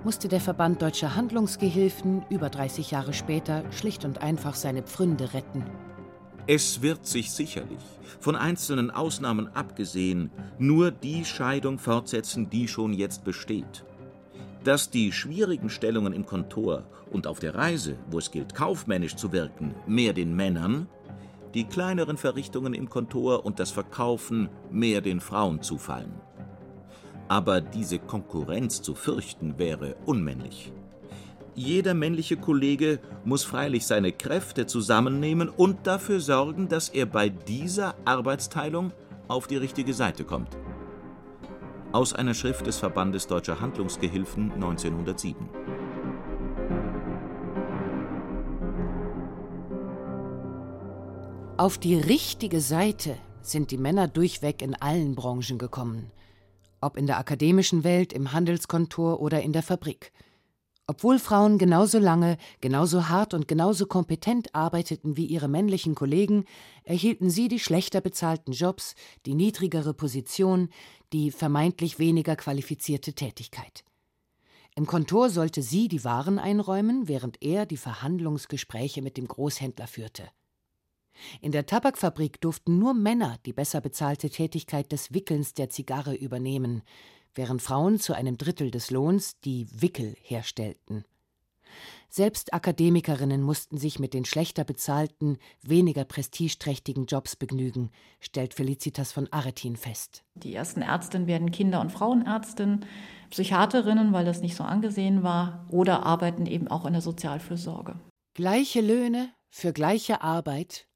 musste 0.04 0.28
der 0.28 0.40
Verband 0.40 0.84
Deutscher 0.84 1.16
Handlungsgehilfen 1.16 2.24
über 2.30 2.52
30 2.52 2.92
Jahre 2.92 3.14
später 3.14 3.64
schlicht 3.72 4.06
und 4.06 4.22
einfach 4.22 4.54
seine 4.54 4.84
Pfründe 4.84 5.34
retten. 5.34 5.66
Es 6.48 6.84
wird 6.84 7.08
sich 7.08 7.32
sicherlich, 7.32 7.80
von 8.20 8.36
einzelnen 8.36 8.92
Ausnahmen 8.92 9.48
abgesehen, 9.56 10.30
nur 10.60 10.92
die 10.92 11.26
Scheidung 11.26 11.80
fortsetzen, 11.80 12.52
die 12.52 12.68
schon 12.68 12.94
jetzt 12.94 13.24
besteht. 13.24 13.84
Dass 14.64 14.92
die 14.92 15.12
schwierigen 15.12 15.72
Stellungen 15.72 16.14
im 16.14 16.28
Kontor 16.28 16.84
und 17.12 17.26
auf 17.26 17.40
der 17.40 17.56
Reise, 17.56 17.98
wo 18.12 18.20
es 18.20 18.30
gilt, 18.30 18.54
kaufmännisch 18.54 19.16
zu 19.16 19.32
wirken, 19.32 19.74
mehr 19.88 20.14
den 20.14 20.36
Männern, 20.36 20.88
die 21.56 21.64
kleineren 21.64 22.18
Verrichtungen 22.18 22.76
im 22.76 22.90
Kontor 22.90 23.44
und 23.44 23.60
das 23.60 23.72
Verkaufen 23.72 24.50
mehr 24.70 25.02
den 25.02 25.22
Frauen 25.22 25.64
zufallen. 25.64 26.14
Aber 27.28 27.60
diese 27.60 27.98
Konkurrenz 27.98 28.84
zu 28.84 28.94
fürchten 28.94 29.58
wäre 29.58 29.96
unmännlich. 30.06 30.72
Jeder 31.58 31.94
männliche 31.94 32.36
Kollege 32.36 33.00
muss 33.24 33.46
freilich 33.46 33.88
seine 33.88 34.12
Kräfte 34.12 34.66
zusammennehmen 34.66 35.48
und 35.48 35.88
dafür 35.88 36.20
sorgen, 36.20 36.68
dass 36.68 36.90
er 36.90 37.06
bei 37.06 37.30
dieser 37.30 37.96
Arbeitsteilung 38.04 38.92
auf 39.30 39.48
die 39.48 39.56
richtige 39.56 39.94
Seite 39.94 40.26
kommt. 40.26 40.50
Aus 41.94 42.12
einer 42.12 42.34
Schrift 42.34 42.68
des 42.68 42.78
Verbandes 42.80 43.28
Deutscher 43.28 43.62
Handlungsgehilfen 43.62 44.52
1907. 44.52 45.50
Auf 51.56 51.78
die 51.78 51.96
richtige 51.96 52.60
Seite 52.60 53.16
sind 53.42 53.72
die 53.72 53.78
Männer 53.78 54.10
durchweg 54.10 54.62
in 54.62 54.76
allen 54.76 55.16
Branchen 55.16 55.58
gekommen. 55.58 56.12
Ob 56.82 56.98
in 56.98 57.08
der 57.08 57.18
akademischen 57.18 57.86
Welt, 57.86 58.12
im 58.12 58.34
Handelskontor 58.34 59.22
oder 59.22 59.42
in 59.42 59.54
der 59.54 59.64
Fabrik– 59.64 60.12
obwohl 60.88 61.18
Frauen 61.18 61.58
genauso 61.58 61.98
lange, 61.98 62.38
genauso 62.62 63.10
hart 63.10 63.34
und 63.34 63.48
genauso 63.48 63.88
kompetent 63.88 64.54
arbeiteten 64.54 65.18
wie 65.18 65.26
ihre 65.26 65.48
männlichen 65.48 65.96
Kollegen, 65.96 66.46
erhielten 66.84 67.30
sie 67.30 67.48
die 67.48 67.60
schlechter 67.60 68.02
bezahlten 68.02 68.52
Jobs, 68.52 68.96
die 69.26 69.34
niedrigere 69.34 69.94
Position, 69.94 70.70
die 71.12 71.32
vermeintlich 71.32 71.98
weniger 71.98 72.36
qualifizierte 72.36 73.14
Tätigkeit. 73.14 73.84
Im 74.76 74.86
Kontor 74.86 75.30
sollte 75.30 75.62
sie 75.62 75.88
die 75.88 76.04
Waren 76.04 76.38
einräumen, 76.38 77.08
während 77.08 77.42
er 77.42 77.66
die 77.66 77.78
Verhandlungsgespräche 77.78 79.02
mit 79.02 79.18
dem 79.18 79.28
Großhändler 79.28 79.88
führte. 79.88 80.30
In 81.42 81.54
der 81.54 81.66
Tabakfabrik 81.66 82.42
durften 82.42 82.78
nur 82.78 82.94
Männer 82.94 83.38
die 83.46 83.54
besser 83.54 83.80
bezahlte 83.80 84.30
Tätigkeit 84.30 84.92
des 84.92 85.14
Wickelns 85.14 85.54
der 85.54 85.70
Zigarre 85.70 86.14
übernehmen, 86.14 86.84
während 87.36 87.62
Frauen 87.62 88.00
zu 88.00 88.14
einem 88.14 88.38
Drittel 88.38 88.72
des 88.72 88.90
Lohns 88.90 89.40
die 89.42 89.68
Wickel 89.72 90.16
herstellten. 90.22 91.06
Selbst 92.10 92.54
Akademikerinnen 92.54 93.42
mussten 93.42 93.78
sich 93.78 94.00
mit 94.00 94.14
den 94.14 94.24
schlechter 94.24 94.64
bezahlten, 94.64 95.38
weniger 95.62 96.06
prestigeträchtigen 96.06 97.08
Jobs 97.08 97.36
begnügen, 97.36 97.92
stellt 98.22 98.54
Felicitas 98.54 99.12
von 99.12 99.28
Aretin 99.34 99.76
fest. 99.76 100.24
Die 100.36 100.54
ersten 100.54 100.82
Ärztinnen 100.82 101.28
werden 101.28 101.52
Kinder- 101.52 101.82
und 101.82 101.92
Frauenärztinnen, 101.92 102.86
Psychiaterinnen, 103.32 104.14
weil 104.14 104.24
das 104.24 104.40
nicht 104.40 104.56
so 104.56 104.64
angesehen 104.64 105.24
war, 105.24 105.66
oder 105.70 106.06
arbeiten 106.06 106.46
eben 106.46 106.70
auch 106.70 106.86
in 106.86 106.94
der 106.94 107.02
Sozialfürsorge. 107.02 108.00
Gleiche 108.34 108.80
Löhne 108.80 109.30
für 109.50 109.74
gleiche 109.74 110.22
Arbeit 110.22 110.88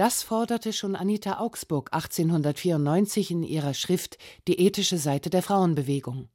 das 0.00 0.22
forderte 0.22 0.72
schon 0.72 0.96
Anita 0.96 1.40
Augsburg 1.40 1.92
1894 1.92 3.32
in 3.32 3.42
ihrer 3.42 3.74
Schrift 3.74 4.16
Die 4.48 4.58
ethische 4.58 4.96
Seite 4.96 5.28
der 5.28 5.42
Frauenbewegung. 5.42 6.30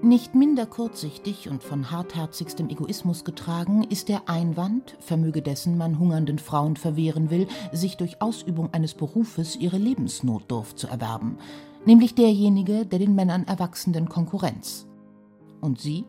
Nicht 0.00 0.34
minder 0.34 0.64
kurzsichtig 0.64 1.50
und 1.50 1.62
von 1.62 1.90
hartherzigstem 1.90 2.70
Egoismus 2.70 3.22
getragen 3.24 3.82
ist 3.82 4.08
der 4.08 4.30
Einwand, 4.30 4.96
vermöge 4.98 5.42
dessen 5.42 5.76
man 5.76 5.98
hungernden 5.98 6.38
Frauen 6.38 6.76
verwehren 6.76 7.28
will, 7.28 7.48
sich 7.72 7.98
durch 7.98 8.22
Ausübung 8.22 8.72
eines 8.72 8.94
Berufes 8.94 9.56
ihre 9.56 9.76
Lebensnotdurft 9.76 10.78
zu 10.78 10.86
erwerben, 10.86 11.36
nämlich 11.84 12.14
derjenige 12.14 12.86
der 12.86 12.98
den 12.98 13.14
Männern 13.14 13.46
erwachsenden 13.46 14.08
Konkurrenz. 14.08 14.86
und 15.60 15.78
sie, 15.78 16.06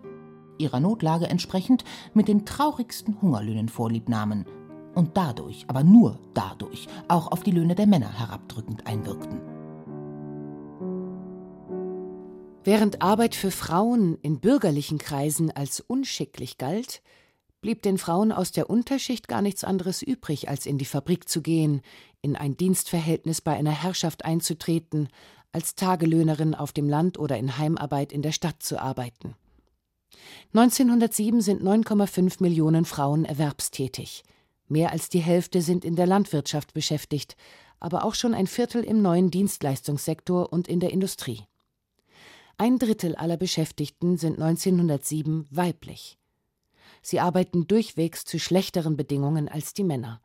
ihrer 0.57 0.79
Notlage 0.79 1.27
entsprechend, 1.27 1.83
mit 2.13 2.27
den 2.27 2.45
traurigsten 2.45 3.22
Hungerlöhnen 3.22 3.69
vorliebnahmen 3.69 4.45
und 4.95 5.17
dadurch, 5.17 5.65
aber 5.67 5.83
nur 5.83 6.19
dadurch, 6.33 6.88
auch 7.07 7.31
auf 7.31 7.41
die 7.43 7.51
Löhne 7.51 7.75
der 7.75 7.88
Männer 7.88 8.12
herabdrückend 8.19 8.88
einwirkten. 8.88 9.41
Während 12.65 13.01
Arbeit 13.01 13.36
für 13.36 13.51
Frauen 13.51 14.17
in 14.22 14.39
bürgerlichen 14.39 14.98
Kreisen 14.98 15.51
als 15.51 15.81
unschicklich 15.81 16.57
galt, 16.57 17.01
blieb 17.60 17.81
den 17.81 17.98
Frauen 17.98 18.31
aus 18.31 18.51
der 18.51 18.69
Unterschicht 18.69 19.27
gar 19.27 19.41
nichts 19.41 19.63
anderes 19.63 20.01
übrig, 20.01 20.48
als 20.50 20.65
in 20.65 20.77
die 20.77 20.86
Fabrik 20.86 21.27
zu 21.27 21.41
gehen, 21.41 21.81
in 22.22 22.36
ein 22.36 22.55
Dienstverhältnis 22.55 23.41
bei 23.41 23.53
einer 23.53 23.72
Herrschaft 23.72 24.24
einzutreten, 24.24 25.10
als 25.51 25.75
Tagelöhnerin 25.75 26.55
auf 26.55 26.72
dem 26.72 26.88
Land 26.88 27.19
oder 27.19 27.38
in 27.38 27.57
Heimarbeit 27.57 28.12
in 28.12 28.22
der 28.22 28.31
Stadt 28.31 28.63
zu 28.63 28.81
arbeiten. 28.81 29.36
1907 30.53 31.41
sind 31.41 31.63
9,5 31.63 32.41
Millionen 32.41 32.86
Frauen 32.86 33.25
erwerbstätig. 33.25 34.24
Mehr 34.67 34.91
als 34.91 35.10
die 35.10 35.20
Hälfte 35.20 35.62
sind 35.62 35.84
in 35.84 35.96
der 35.96 36.08
Landwirtschaft 36.08 36.74
beschäftigt, 36.74 37.36
aber 37.79 38.05
auch 38.05 38.15
schon 38.15 38.34
ein 38.34 38.48
Viertel 38.48 38.84
im 38.84 39.01
neuen 39.01 39.29
Dienstleistungssektor 39.32 40.53
und 40.53 40.67
in 40.67 40.79
der 40.79 40.91
Industrie. 40.91 41.41
Ein 42.58 42.79
Drittel 42.79 43.15
aller 43.15 43.38
Beschäftigten 43.38 44.17
sind 44.17 44.41
1907 44.41 45.48
weiblich. 45.50 46.17
Sie 47.01 47.20
arbeiten 47.20 47.67
durchwegs 47.67 48.24
zu 48.24 48.39
schlechteren 48.39 48.96
Bedingungen 48.96 49.50
als 49.50 49.74
die 49.74 49.84
Männer. 49.84 50.22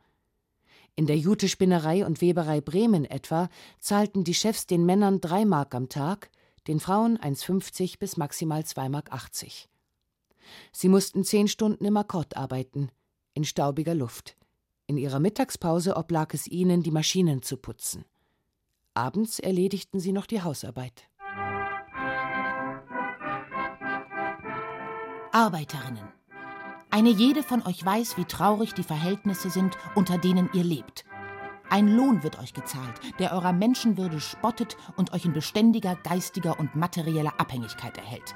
In 0.95 1.07
der 1.07 1.17
Jute-Spinnerei 1.17 2.05
und 2.05 2.21
Weberei 2.21 2.61
Bremen 2.61 3.05
etwa 3.05 3.49
zahlten 3.79 4.23
die 4.23 4.33
Chefs 4.33 4.67
den 4.67 4.85
Männern 4.85 5.21
drei 5.21 5.45
Mark 5.45 5.73
am 5.73 5.89
Tag, 5.89 6.29
den 6.67 6.79
Frauen 6.79 7.17
1,50 7.17 7.99
bis 7.99 8.15
maximal 8.17 8.61
2,80 8.61 8.89
Mark. 8.89 9.09
Sie 10.71 10.89
mussten 10.89 11.23
zehn 11.23 11.47
Stunden 11.47 11.85
im 11.85 11.97
Akkord 11.97 12.37
arbeiten, 12.37 12.89
in 13.33 13.43
staubiger 13.43 13.95
Luft. 13.95 14.35
In 14.87 14.97
ihrer 14.97 15.19
Mittagspause 15.19 15.95
oblag 15.95 16.33
es 16.33 16.47
ihnen, 16.47 16.83
die 16.83 16.91
Maschinen 16.91 17.41
zu 17.41 17.57
putzen. 17.57 18.05
Abends 18.93 19.39
erledigten 19.39 19.99
sie 19.99 20.11
noch 20.11 20.25
die 20.25 20.41
Hausarbeit. 20.41 21.07
Arbeiterinnen. 25.31 26.07
Eine 26.89 27.09
jede 27.09 27.43
von 27.43 27.65
euch 27.67 27.85
weiß, 27.85 28.17
wie 28.17 28.25
traurig 28.25 28.73
die 28.73 28.83
Verhältnisse 28.83 29.51
sind, 29.51 29.77
unter 29.93 30.17
denen 30.17 30.49
ihr 30.53 30.63
lebt. 30.63 31.05
Ein 31.69 31.87
Lohn 31.87 32.23
wird 32.23 32.39
euch 32.39 32.53
gezahlt, 32.53 32.99
der 33.19 33.31
eurer 33.33 33.53
Menschenwürde 33.53 34.19
spottet 34.19 34.75
und 34.97 35.13
euch 35.13 35.25
in 35.25 35.33
beständiger 35.33 35.95
geistiger 35.95 36.59
und 36.59 36.75
materieller 36.75 37.39
Abhängigkeit 37.39 37.95
erhält. 37.97 38.35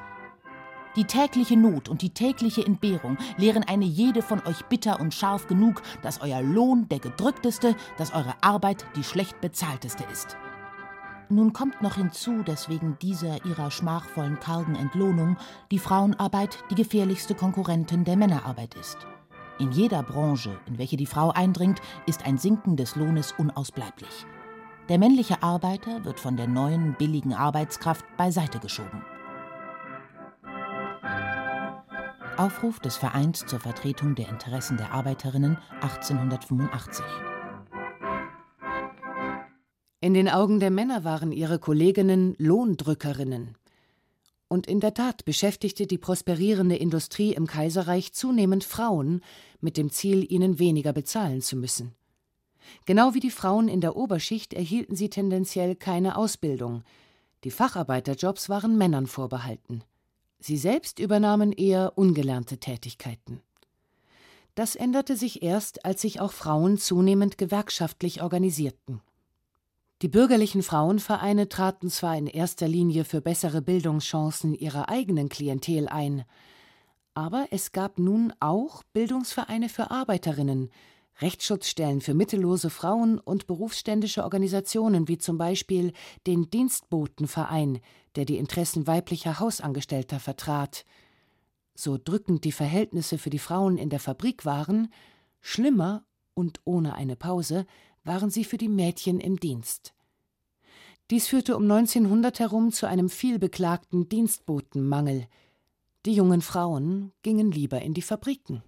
Die 0.96 1.06
tägliche 1.06 1.58
Not 1.58 1.90
und 1.90 2.04
die 2.04 2.12
tägliche 2.12 2.66
Entbehrung 2.66 3.18
lehren 3.38 3.64
eine 3.64 3.86
jede 3.86 4.22
von 4.22 4.46
euch 4.46 4.64
bitter 4.66 5.00
und 5.00 5.14
scharf 5.14 5.48
genug, 5.48 5.82
dass 6.04 6.22
euer 6.22 6.42
Lohn 6.42 6.88
der 6.90 7.00
gedrückteste, 7.00 7.76
dass 7.98 8.14
eure 8.14 8.36
Arbeit 8.42 8.86
die 8.96 9.04
schlecht 9.04 9.42
bezahlteste 9.42 10.04
ist. 10.12 10.38
Nun 11.30 11.52
kommt 11.52 11.82
noch 11.82 11.96
hinzu, 11.96 12.44
dass 12.44 12.70
wegen 12.70 12.98
dieser 13.02 13.44
ihrer 13.44 13.72
schmachvollen 13.72 14.40
kargen 14.40 14.76
Entlohnung 14.76 15.38
die 15.72 15.80
Frauenarbeit 15.80 16.60
die 16.70 16.76
gefährlichste 16.76 17.34
Konkurrentin 17.34 18.04
der 18.04 18.18
Männerarbeit 18.18 18.76
ist. 18.76 18.98
In 19.58 19.72
jeder 19.72 20.04
Branche, 20.04 20.60
in 20.68 20.78
welche 20.78 20.98
die 20.98 21.08
Frau 21.08 21.32
eindringt, 21.32 21.82
ist 22.06 22.26
ein 22.26 22.38
Sinken 22.38 22.76
des 22.76 22.96
Lohnes 22.96 23.34
unausbleiblich. 23.38 24.28
Der 24.90 25.00
männliche 25.00 25.42
Arbeiter 25.42 26.04
wird 26.06 26.20
von 26.20 26.38
der 26.38 26.48
neuen, 26.48 26.94
billigen 26.94 27.34
Arbeitskraft 27.34 28.06
beiseite 28.18 28.60
geschoben. 28.60 29.04
Aufruf 32.38 32.80
des 32.80 32.98
Vereins 32.98 33.46
zur 33.46 33.60
Vertretung 33.60 34.16
der 34.16 34.28
Interessen 34.28 34.76
der 34.78 34.92
Arbeiterinnen 34.92 35.58
1885. 35.82 37.06
In 40.02 40.16
den 40.16 40.28
Augen 40.28 40.60
der 40.60 40.72
Männer 40.72 41.04
waren 41.04 41.32
ihre 41.32 41.60
Kolleginnen 41.60 42.34
Lohndrückerinnen. 42.40 43.56
Und 44.48 44.66
in 44.66 44.80
der 44.80 44.96
Tat 44.96 45.26
beschäftigte 45.26 45.86
die 45.86 46.00
prosperierende 46.00 46.76
Industrie 46.76 47.34
im 47.34 47.46
Kaiserreich 47.46 48.14
zunehmend 48.14 48.64
Frauen 48.64 49.22
mit 49.62 49.78
dem 49.78 49.92
Ziel, 49.92 50.26
ihnen 50.28 50.58
weniger 50.58 50.92
bezahlen 50.92 51.42
zu 51.42 51.56
müssen. 51.56 51.94
Genau 52.86 53.14
wie 53.14 53.20
die 53.20 53.32
Frauen 53.32 53.68
in 53.68 53.82
der 53.82 53.96
Oberschicht 53.96 54.54
erhielten 54.54 54.96
sie 54.96 55.10
tendenziell 55.10 55.76
keine 55.76 56.18
Ausbildung. 56.18 56.84
Die 57.44 57.52
Facharbeiterjobs 57.52 58.50
waren 58.50 58.78
Männern 58.78 59.06
vorbehalten. 59.06 59.84
Sie 60.46 60.58
selbst 60.58 61.00
übernahmen 61.00 61.54
eher 61.54 61.98
ungelernte 61.98 62.58
Tätigkeiten. 62.58 63.40
Das 64.56 64.76
änderte 64.76 65.16
sich 65.16 65.42
erst, 65.42 65.86
als 65.86 66.02
sich 66.02 66.20
auch 66.20 66.34
Frauen 66.34 66.78
zunehmend 66.78 67.38
gewerkschaftlich 67.38 68.22
organisierten. 68.22 69.00
Die 70.02 70.10
bürgerlichen 70.10 70.62
Frauenvereine 70.62 71.48
traten 71.48 71.90
zwar 71.90 72.18
in 72.18 72.28
erster 72.28 72.68
Linie 72.68 73.06
für 73.06 73.22
bessere 73.22 73.62
Bildungschancen 73.62 74.54
ihrer 74.54 74.90
eigenen 74.90 75.30
Klientel 75.30 75.88
ein, 75.88 76.26
aber 77.14 77.48
es 77.52 77.72
gab 77.72 77.98
nun 77.98 78.34
auch 78.42 78.84
Bildungsvereine 78.92 79.70
für 79.70 79.92
Arbeiterinnen, 79.92 80.72
Rechtsschutzstellen 81.20 82.02
für 82.02 82.14
mittellose 82.14 82.70
Frauen 82.70 83.20
und 83.20 83.48
berufsständische 83.48 84.24
Organisationen 84.24 85.08
wie 85.08 85.18
zum 85.18 85.38
Beispiel 85.38 85.94
den 86.26 86.50
Dienstbotenverein, 86.50 87.80
der 88.16 88.26
die 88.26 88.38
Interessen 88.38 88.88
weiblicher 88.88 89.40
Hausangestellter 89.40 90.20
vertrat. 90.20 90.86
So 91.76 91.98
drückend 91.98 92.44
die 92.44 92.52
Verhältnisse 92.52 93.18
für 93.18 93.30
die 93.30 93.40
Frauen 93.40 93.78
in 93.78 93.90
der 93.90 94.00
Fabrik 94.00 94.46
waren, 94.46 94.92
schlimmer 95.42 96.06
und 96.34 96.62
ohne 96.66 96.96
eine 96.96 97.16
Pause 97.16 97.66
waren 98.04 98.30
sie 98.30 98.44
für 98.44 98.58
die 98.58 98.70
Mädchen 98.70 99.20
im 99.20 99.40
Dienst. 99.40 99.94
Dies 101.10 101.28
führte 101.28 101.56
um 101.56 101.64
1900 101.64 102.40
herum 102.40 102.72
zu 102.72 102.88
einem 102.88 103.10
vielbeklagten 103.10 104.10
Dienstbotenmangel. 104.10 105.28
Die 106.06 106.14
jungen 106.14 106.42
Frauen 106.42 107.12
gingen 107.22 107.52
lieber 107.52 107.82
in 107.82 107.94
die 107.94 108.02
Fabriken. 108.02 108.64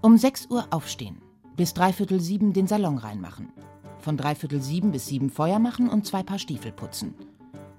Um 0.00 0.16
6 0.16 0.46
Uhr 0.50 0.64
aufstehen, 0.70 1.20
bis 1.56 1.74
dreiviertel 1.74 2.20
sieben 2.20 2.52
den 2.52 2.68
Salon 2.68 2.98
reinmachen. 2.98 3.52
Von 3.98 4.16
dreiviertel 4.16 4.62
sieben 4.62 4.92
bis 4.92 5.06
sieben 5.06 5.28
Feuer 5.28 5.58
machen 5.58 5.88
und 5.88 6.06
zwei 6.06 6.22
Paar 6.22 6.38
Stiefel 6.38 6.70
putzen. 6.70 7.14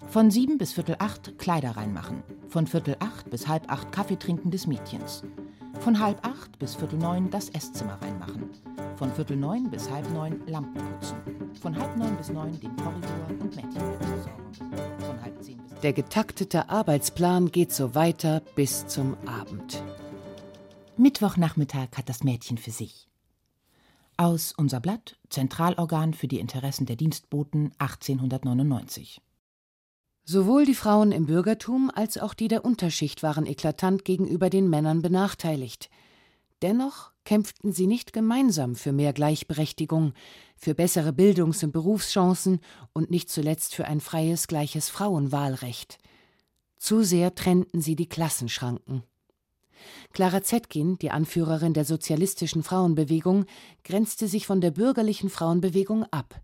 Von 0.06 0.30
sieben 0.30 0.58
bis 0.58 0.74
viertel 0.74 0.98
acht 1.00 1.38
Kleider 1.40 1.78
reinmachen. 1.78 2.24
Von 2.50 2.68
viertel 2.68 2.98
acht 3.00 3.30
bis 3.30 3.48
halb 3.48 3.72
acht 3.72 3.94
Kaffee 3.94 4.18
trinken 4.18 4.52
des 4.52 4.68
Mädchens. 4.68 5.24
Von 5.80 6.02
halb 6.02 6.28
acht 6.28 6.60
bis 6.60 6.76
viertel 6.76 7.00
neun 7.00 7.30
das 7.30 7.52
Esszimmer 7.52 7.98
reinmachen. 8.02 8.50
Von 8.98 9.14
viertel 9.14 9.38
neun 9.38 9.70
bis 9.70 9.90
halb 9.90 10.12
neun 10.14 10.42
Lampen 10.46 10.74
putzen. 10.74 11.18
Von 11.62 11.80
halb 11.80 11.96
neun 11.96 12.18
bis 12.18 12.30
neun 12.30 12.60
den 12.60 12.76
Korridor 12.76 13.30
und 13.40 13.56
Mädchenbett 13.56 14.04
versorgen. 14.04 14.40
Der 15.84 15.94
getaktete 15.94 16.68
Arbeitsplan 16.68 17.50
geht 17.50 17.72
so 17.72 17.96
weiter 17.96 18.42
bis 18.56 18.88
zum 18.88 19.16
Abend. 19.26 19.82
Mittwochnachmittag 21.00 21.96
hat 21.96 22.10
das 22.10 22.26
Mädchen 22.26 22.58
für 22.58 22.72
sich. 22.72 23.08
Aus 24.18 24.52
Unser 24.52 24.82
Blatt, 24.82 25.18
Zentralorgan 25.30 26.14
für 26.14 26.28
die 26.28 26.42
Interessen 26.42 26.86
der 26.88 26.98
Dienstboten 26.98 27.72
1899. 27.78 29.22
Sowohl 30.26 30.66
die 30.66 30.76
Frauen 30.76 31.14
im 31.14 31.26
Bürgertum 31.26 31.90
als 31.90 32.18
auch 32.18 32.34
die 32.34 32.50
der 32.50 32.66
Unterschicht 32.66 33.24
waren 33.24 33.46
eklatant 33.46 34.04
gegenüber 34.04 34.50
den 34.50 34.70
Männern 34.70 35.02
benachteiligt. 35.02 35.90
Dennoch 36.62 37.14
kämpften 37.24 37.72
sie 37.72 37.88
nicht 37.88 38.12
gemeinsam 38.12 38.76
für 38.76 38.92
mehr 38.92 39.14
Gleichberechtigung, 39.14 40.12
für 40.58 40.76
bessere 40.76 41.14
Bildungs- 41.14 41.64
und 41.64 41.72
Berufschancen 41.72 42.60
und 42.92 43.10
nicht 43.10 43.30
zuletzt 43.30 43.74
für 43.74 43.86
ein 43.86 44.02
freies, 44.02 44.48
gleiches 44.48 44.90
Frauenwahlrecht. 44.90 45.98
Zu 46.76 47.04
sehr 47.04 47.36
trennten 47.36 47.80
sie 47.80 47.96
die 47.96 48.10
Klassenschranken. 48.10 49.04
Clara 50.14 50.42
Zetkin, 50.42 50.98
die 50.98 51.12
Anführerin 51.12 51.74
der 51.74 51.86
sozialistischen 51.86 52.64
Frauenbewegung, 52.64 53.46
grenzte 53.84 54.28
sich 54.28 54.48
von 54.48 54.62
der 54.62 54.72
bürgerlichen 54.72 55.30
Frauenbewegung 55.30 56.06
ab. 56.12 56.42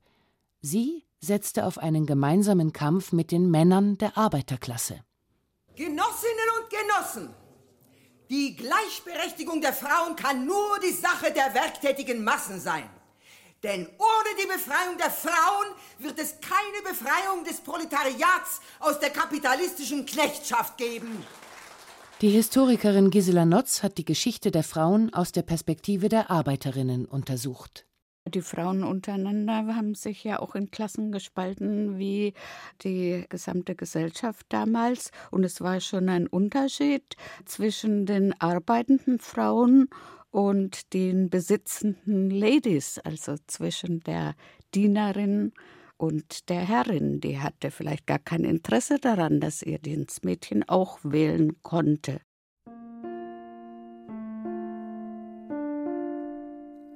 Sie 0.62 1.04
setzte 1.20 1.66
auf 1.66 1.78
einen 1.78 2.06
gemeinsamen 2.06 2.74
Kampf 2.74 3.12
mit 3.12 3.32
den 3.32 3.50
Männern 3.50 3.98
der 3.98 4.18
Arbeiterklasse. 4.18 5.02
Genossinnen 5.76 6.50
und 6.60 6.70
Genossen, 6.70 7.36
die 8.30 8.56
Gleichberechtigung 8.56 9.62
der 9.62 9.74
Frauen 9.74 10.16
kann 10.16 10.46
nur 10.46 10.80
die 10.80 10.94
Sache 10.94 11.32
der 11.32 11.54
werktätigen 11.54 12.24
Massen 12.24 12.60
sein. 12.60 12.90
Denn 13.62 13.88
ohne 13.98 14.30
die 14.42 14.48
Befreiung 14.48 14.98
der 14.98 15.12
Frauen 15.12 15.68
wird 16.00 16.20
es 16.20 16.36
keine 16.40 16.82
Befreiung 16.84 17.44
des 17.44 17.62
Proletariats 17.62 18.62
aus 18.80 19.00
der 19.00 19.10
kapitalistischen 19.10 20.06
Knechtschaft 20.06 20.78
geben. 20.78 21.26
Die 22.22 22.30
Historikerin 22.30 23.10
Gisela 23.10 23.46
Notz 23.46 23.84
hat 23.84 23.98
die 23.98 24.06
Geschichte 24.06 24.50
der 24.50 24.64
Frauen 24.64 25.14
aus 25.14 25.34
der 25.34 25.42
Perspektive 25.42 26.08
der 26.08 26.32
Arbeiterinnen 26.32 27.04
untersucht. 27.04 27.86
Die 28.34 28.42
Frauen 28.42 28.86
untereinander 28.86 29.76
haben 29.76 29.96
sich 29.96 30.24
ja 30.24 30.40
auch 30.40 30.56
in 30.56 30.72
Klassen 30.72 31.12
gespalten, 31.12 32.00
wie 32.00 32.34
die 32.84 33.26
gesamte 33.28 33.76
Gesellschaft 33.76 34.46
damals. 34.48 35.12
Und 35.30 35.44
es 35.44 35.60
war 35.60 35.82
schon 35.82 36.08
ein 36.08 36.28
Unterschied 36.28 37.18
zwischen 37.44 38.06
den 38.06 38.34
arbeitenden 38.40 39.20
Frauen 39.20 39.90
und 40.32 40.94
den 40.94 41.30
besitzenden 41.30 42.30
Ladies, 42.30 42.98
also 43.00 43.36
zwischen 43.46 44.00
der 44.00 44.36
Dienerin 44.74 45.52
und 45.98 46.50
der 46.50 46.62
Herrin. 46.62 47.22
Die 47.22 47.40
hatte 47.40 47.72
vielleicht 47.72 48.08
gar 48.08 48.20
kein 48.20 48.44
Interesse 48.44 49.00
daran, 49.00 49.40
dass 49.40 49.62
ihr 49.62 49.80
Dienstmädchen 49.80 50.68
auch 50.68 51.00
wählen 51.04 51.62
konnte. 51.62 52.20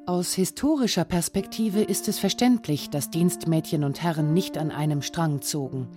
Aus 0.05 0.33
historischer 0.33 1.05
Perspektive 1.05 1.81
ist 1.81 2.07
es 2.07 2.17
verständlich, 2.17 2.89
dass 2.89 3.11
Dienstmädchen 3.11 3.83
und 3.83 4.01
Herren 4.01 4.33
nicht 4.33 4.57
an 4.57 4.71
einem 4.71 5.03
Strang 5.03 5.43
zogen. 5.43 5.87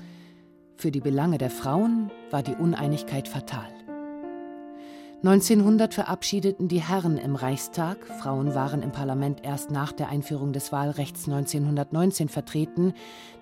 Für 0.77 0.91
die 0.91 1.01
Belange 1.01 1.39
der 1.39 1.49
Frauen 1.49 2.11
war 2.31 2.43
die 2.43 2.55
Uneinigkeit 2.55 3.27
fatal. 3.27 3.82
1900 5.25 5.95
verabschiedeten 5.95 6.67
die 6.67 6.83
Herren 6.83 7.17
im 7.17 7.37
Reichstag, 7.37 8.05
Frauen 8.21 8.57
waren 8.57 8.83
im 8.83 8.91
Parlament 8.91 9.45
erst 9.45 9.71
nach 9.71 9.93
der 9.93 10.09
Einführung 10.09 10.53
des 10.53 10.73
Wahlrechts 10.73 11.29
1919 11.29 12.29
vertreten, 12.29 12.93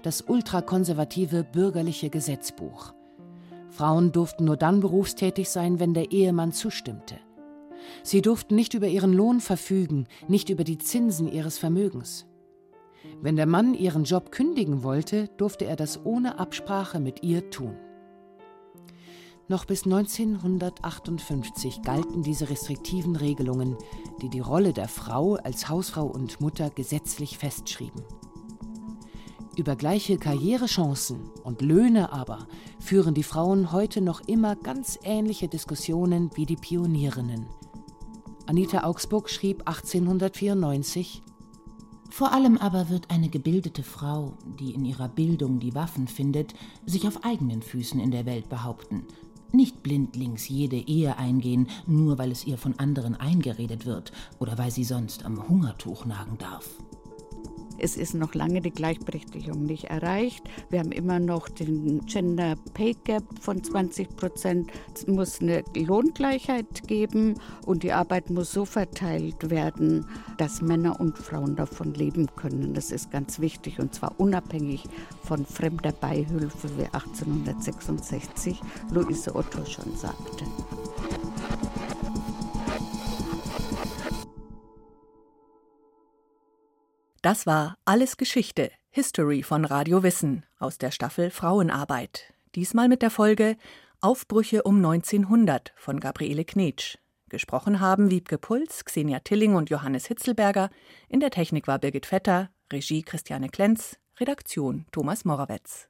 das 0.02 0.20
ultrakonservative 0.20 1.42
bürgerliche 1.42 2.10
Gesetzbuch. 2.10 2.92
Frauen 3.70 4.12
durften 4.12 4.44
nur 4.44 4.58
dann 4.58 4.80
berufstätig 4.80 5.48
sein, 5.48 5.80
wenn 5.80 5.94
der 5.94 6.12
Ehemann 6.12 6.52
zustimmte. 6.52 7.16
Sie 8.02 8.20
durften 8.20 8.56
nicht 8.56 8.74
über 8.74 8.88
ihren 8.88 9.14
Lohn 9.14 9.40
verfügen, 9.40 10.06
nicht 10.28 10.50
über 10.50 10.64
die 10.64 10.76
Zinsen 10.76 11.32
ihres 11.32 11.56
Vermögens. 11.56 12.26
Wenn 13.22 13.36
der 13.36 13.46
Mann 13.46 13.72
ihren 13.72 14.04
Job 14.04 14.32
kündigen 14.32 14.82
wollte, 14.82 15.28
durfte 15.38 15.64
er 15.64 15.76
das 15.76 16.04
ohne 16.04 16.38
Absprache 16.38 17.00
mit 17.00 17.22
ihr 17.22 17.48
tun. 17.48 17.74
Noch 19.50 19.64
bis 19.64 19.84
1958 19.84 21.82
galten 21.82 22.22
diese 22.22 22.48
restriktiven 22.48 23.16
Regelungen, 23.16 23.76
die 24.22 24.28
die 24.28 24.38
Rolle 24.38 24.72
der 24.72 24.86
Frau 24.86 25.34
als 25.34 25.68
Hausfrau 25.68 26.06
und 26.06 26.40
Mutter 26.40 26.70
gesetzlich 26.70 27.36
festschrieben. 27.36 28.04
Über 29.56 29.74
gleiche 29.74 30.18
Karrierechancen 30.18 31.32
und 31.42 31.62
Löhne 31.62 32.12
aber 32.12 32.46
führen 32.78 33.12
die 33.12 33.24
Frauen 33.24 33.72
heute 33.72 34.00
noch 34.00 34.20
immer 34.28 34.54
ganz 34.54 35.00
ähnliche 35.02 35.48
Diskussionen 35.48 36.30
wie 36.36 36.46
die 36.46 36.54
Pionierinnen. 36.54 37.46
Anita 38.46 38.84
Augsburg 38.84 39.28
schrieb 39.28 39.66
1894 39.66 41.22
Vor 42.08 42.30
allem 42.32 42.56
aber 42.56 42.88
wird 42.88 43.10
eine 43.10 43.28
gebildete 43.28 43.82
Frau, 43.82 44.34
die 44.60 44.74
in 44.74 44.84
ihrer 44.84 45.08
Bildung 45.08 45.58
die 45.58 45.74
Waffen 45.74 46.06
findet, 46.06 46.54
sich 46.86 47.08
auf 47.08 47.24
eigenen 47.24 47.62
Füßen 47.62 47.98
in 47.98 48.12
der 48.12 48.26
Welt 48.26 48.48
behaupten. 48.48 49.08
Nicht 49.52 49.82
blindlings 49.82 50.48
jede 50.48 50.76
Ehe 50.76 51.16
eingehen, 51.18 51.68
nur 51.86 52.18
weil 52.18 52.30
es 52.30 52.44
ihr 52.44 52.58
von 52.58 52.78
anderen 52.78 53.16
eingeredet 53.16 53.84
wird 53.86 54.12
oder 54.38 54.58
weil 54.58 54.70
sie 54.70 54.84
sonst 54.84 55.24
am 55.24 55.48
Hungertuch 55.48 56.04
nagen 56.04 56.38
darf. 56.38 56.68
Es 57.82 57.96
ist 57.96 58.14
noch 58.14 58.34
lange 58.34 58.60
die 58.60 58.70
Gleichberechtigung 58.70 59.64
nicht 59.64 59.84
erreicht. 59.84 60.42
Wir 60.68 60.80
haben 60.80 60.92
immer 60.92 61.18
noch 61.18 61.48
den 61.48 62.04
Gender 62.06 62.56
Pay 62.74 62.94
Gap 63.04 63.24
von 63.40 63.62
20 63.62 64.16
Prozent. 64.16 64.70
Es 64.94 65.06
muss 65.06 65.40
eine 65.40 65.64
Lohngleichheit 65.74 66.86
geben 66.86 67.34
und 67.64 67.82
die 67.82 67.92
Arbeit 67.92 68.28
muss 68.28 68.52
so 68.52 68.64
verteilt 68.64 69.50
werden, 69.50 70.06
dass 70.36 70.60
Männer 70.60 71.00
und 71.00 71.16
Frauen 71.16 71.56
davon 71.56 71.94
leben 71.94 72.28
können. 72.36 72.74
Das 72.74 72.90
ist 72.90 73.10
ganz 73.10 73.40
wichtig 73.40 73.80
und 73.80 73.94
zwar 73.94 74.18
unabhängig 74.20 74.84
von 75.22 75.46
fremder 75.46 75.92
Beihilfe, 75.92 76.68
wie 76.76 76.84
1866 76.84 78.60
Luise 78.90 79.34
Otto 79.34 79.64
schon 79.64 79.96
sagte. 79.96 80.44
Das 87.30 87.46
war 87.46 87.78
Alles 87.84 88.16
Geschichte, 88.16 88.72
History 88.90 89.44
von 89.44 89.64
Radio 89.64 90.02
Wissen 90.02 90.44
aus 90.58 90.78
der 90.78 90.90
Staffel 90.90 91.30
Frauenarbeit. 91.30 92.34
Diesmal 92.56 92.88
mit 92.88 93.02
der 93.02 93.10
Folge 93.10 93.56
Aufbrüche 94.00 94.64
um 94.64 94.84
1900 94.84 95.72
von 95.76 96.00
Gabriele 96.00 96.44
Knetsch. 96.44 96.98
Gesprochen 97.28 97.78
haben 97.78 98.10
Wiebke 98.10 98.36
Puls, 98.36 98.84
Xenia 98.84 99.20
Tilling 99.20 99.54
und 99.54 99.70
Johannes 99.70 100.06
Hitzelberger. 100.06 100.70
In 101.08 101.20
der 101.20 101.30
Technik 101.30 101.68
war 101.68 101.78
Birgit 101.78 102.06
Vetter, 102.06 102.50
Regie 102.72 103.02
Christiane 103.02 103.48
Klenz, 103.48 104.00
Redaktion 104.18 104.86
Thomas 104.90 105.24
Morawetz. 105.24 105.89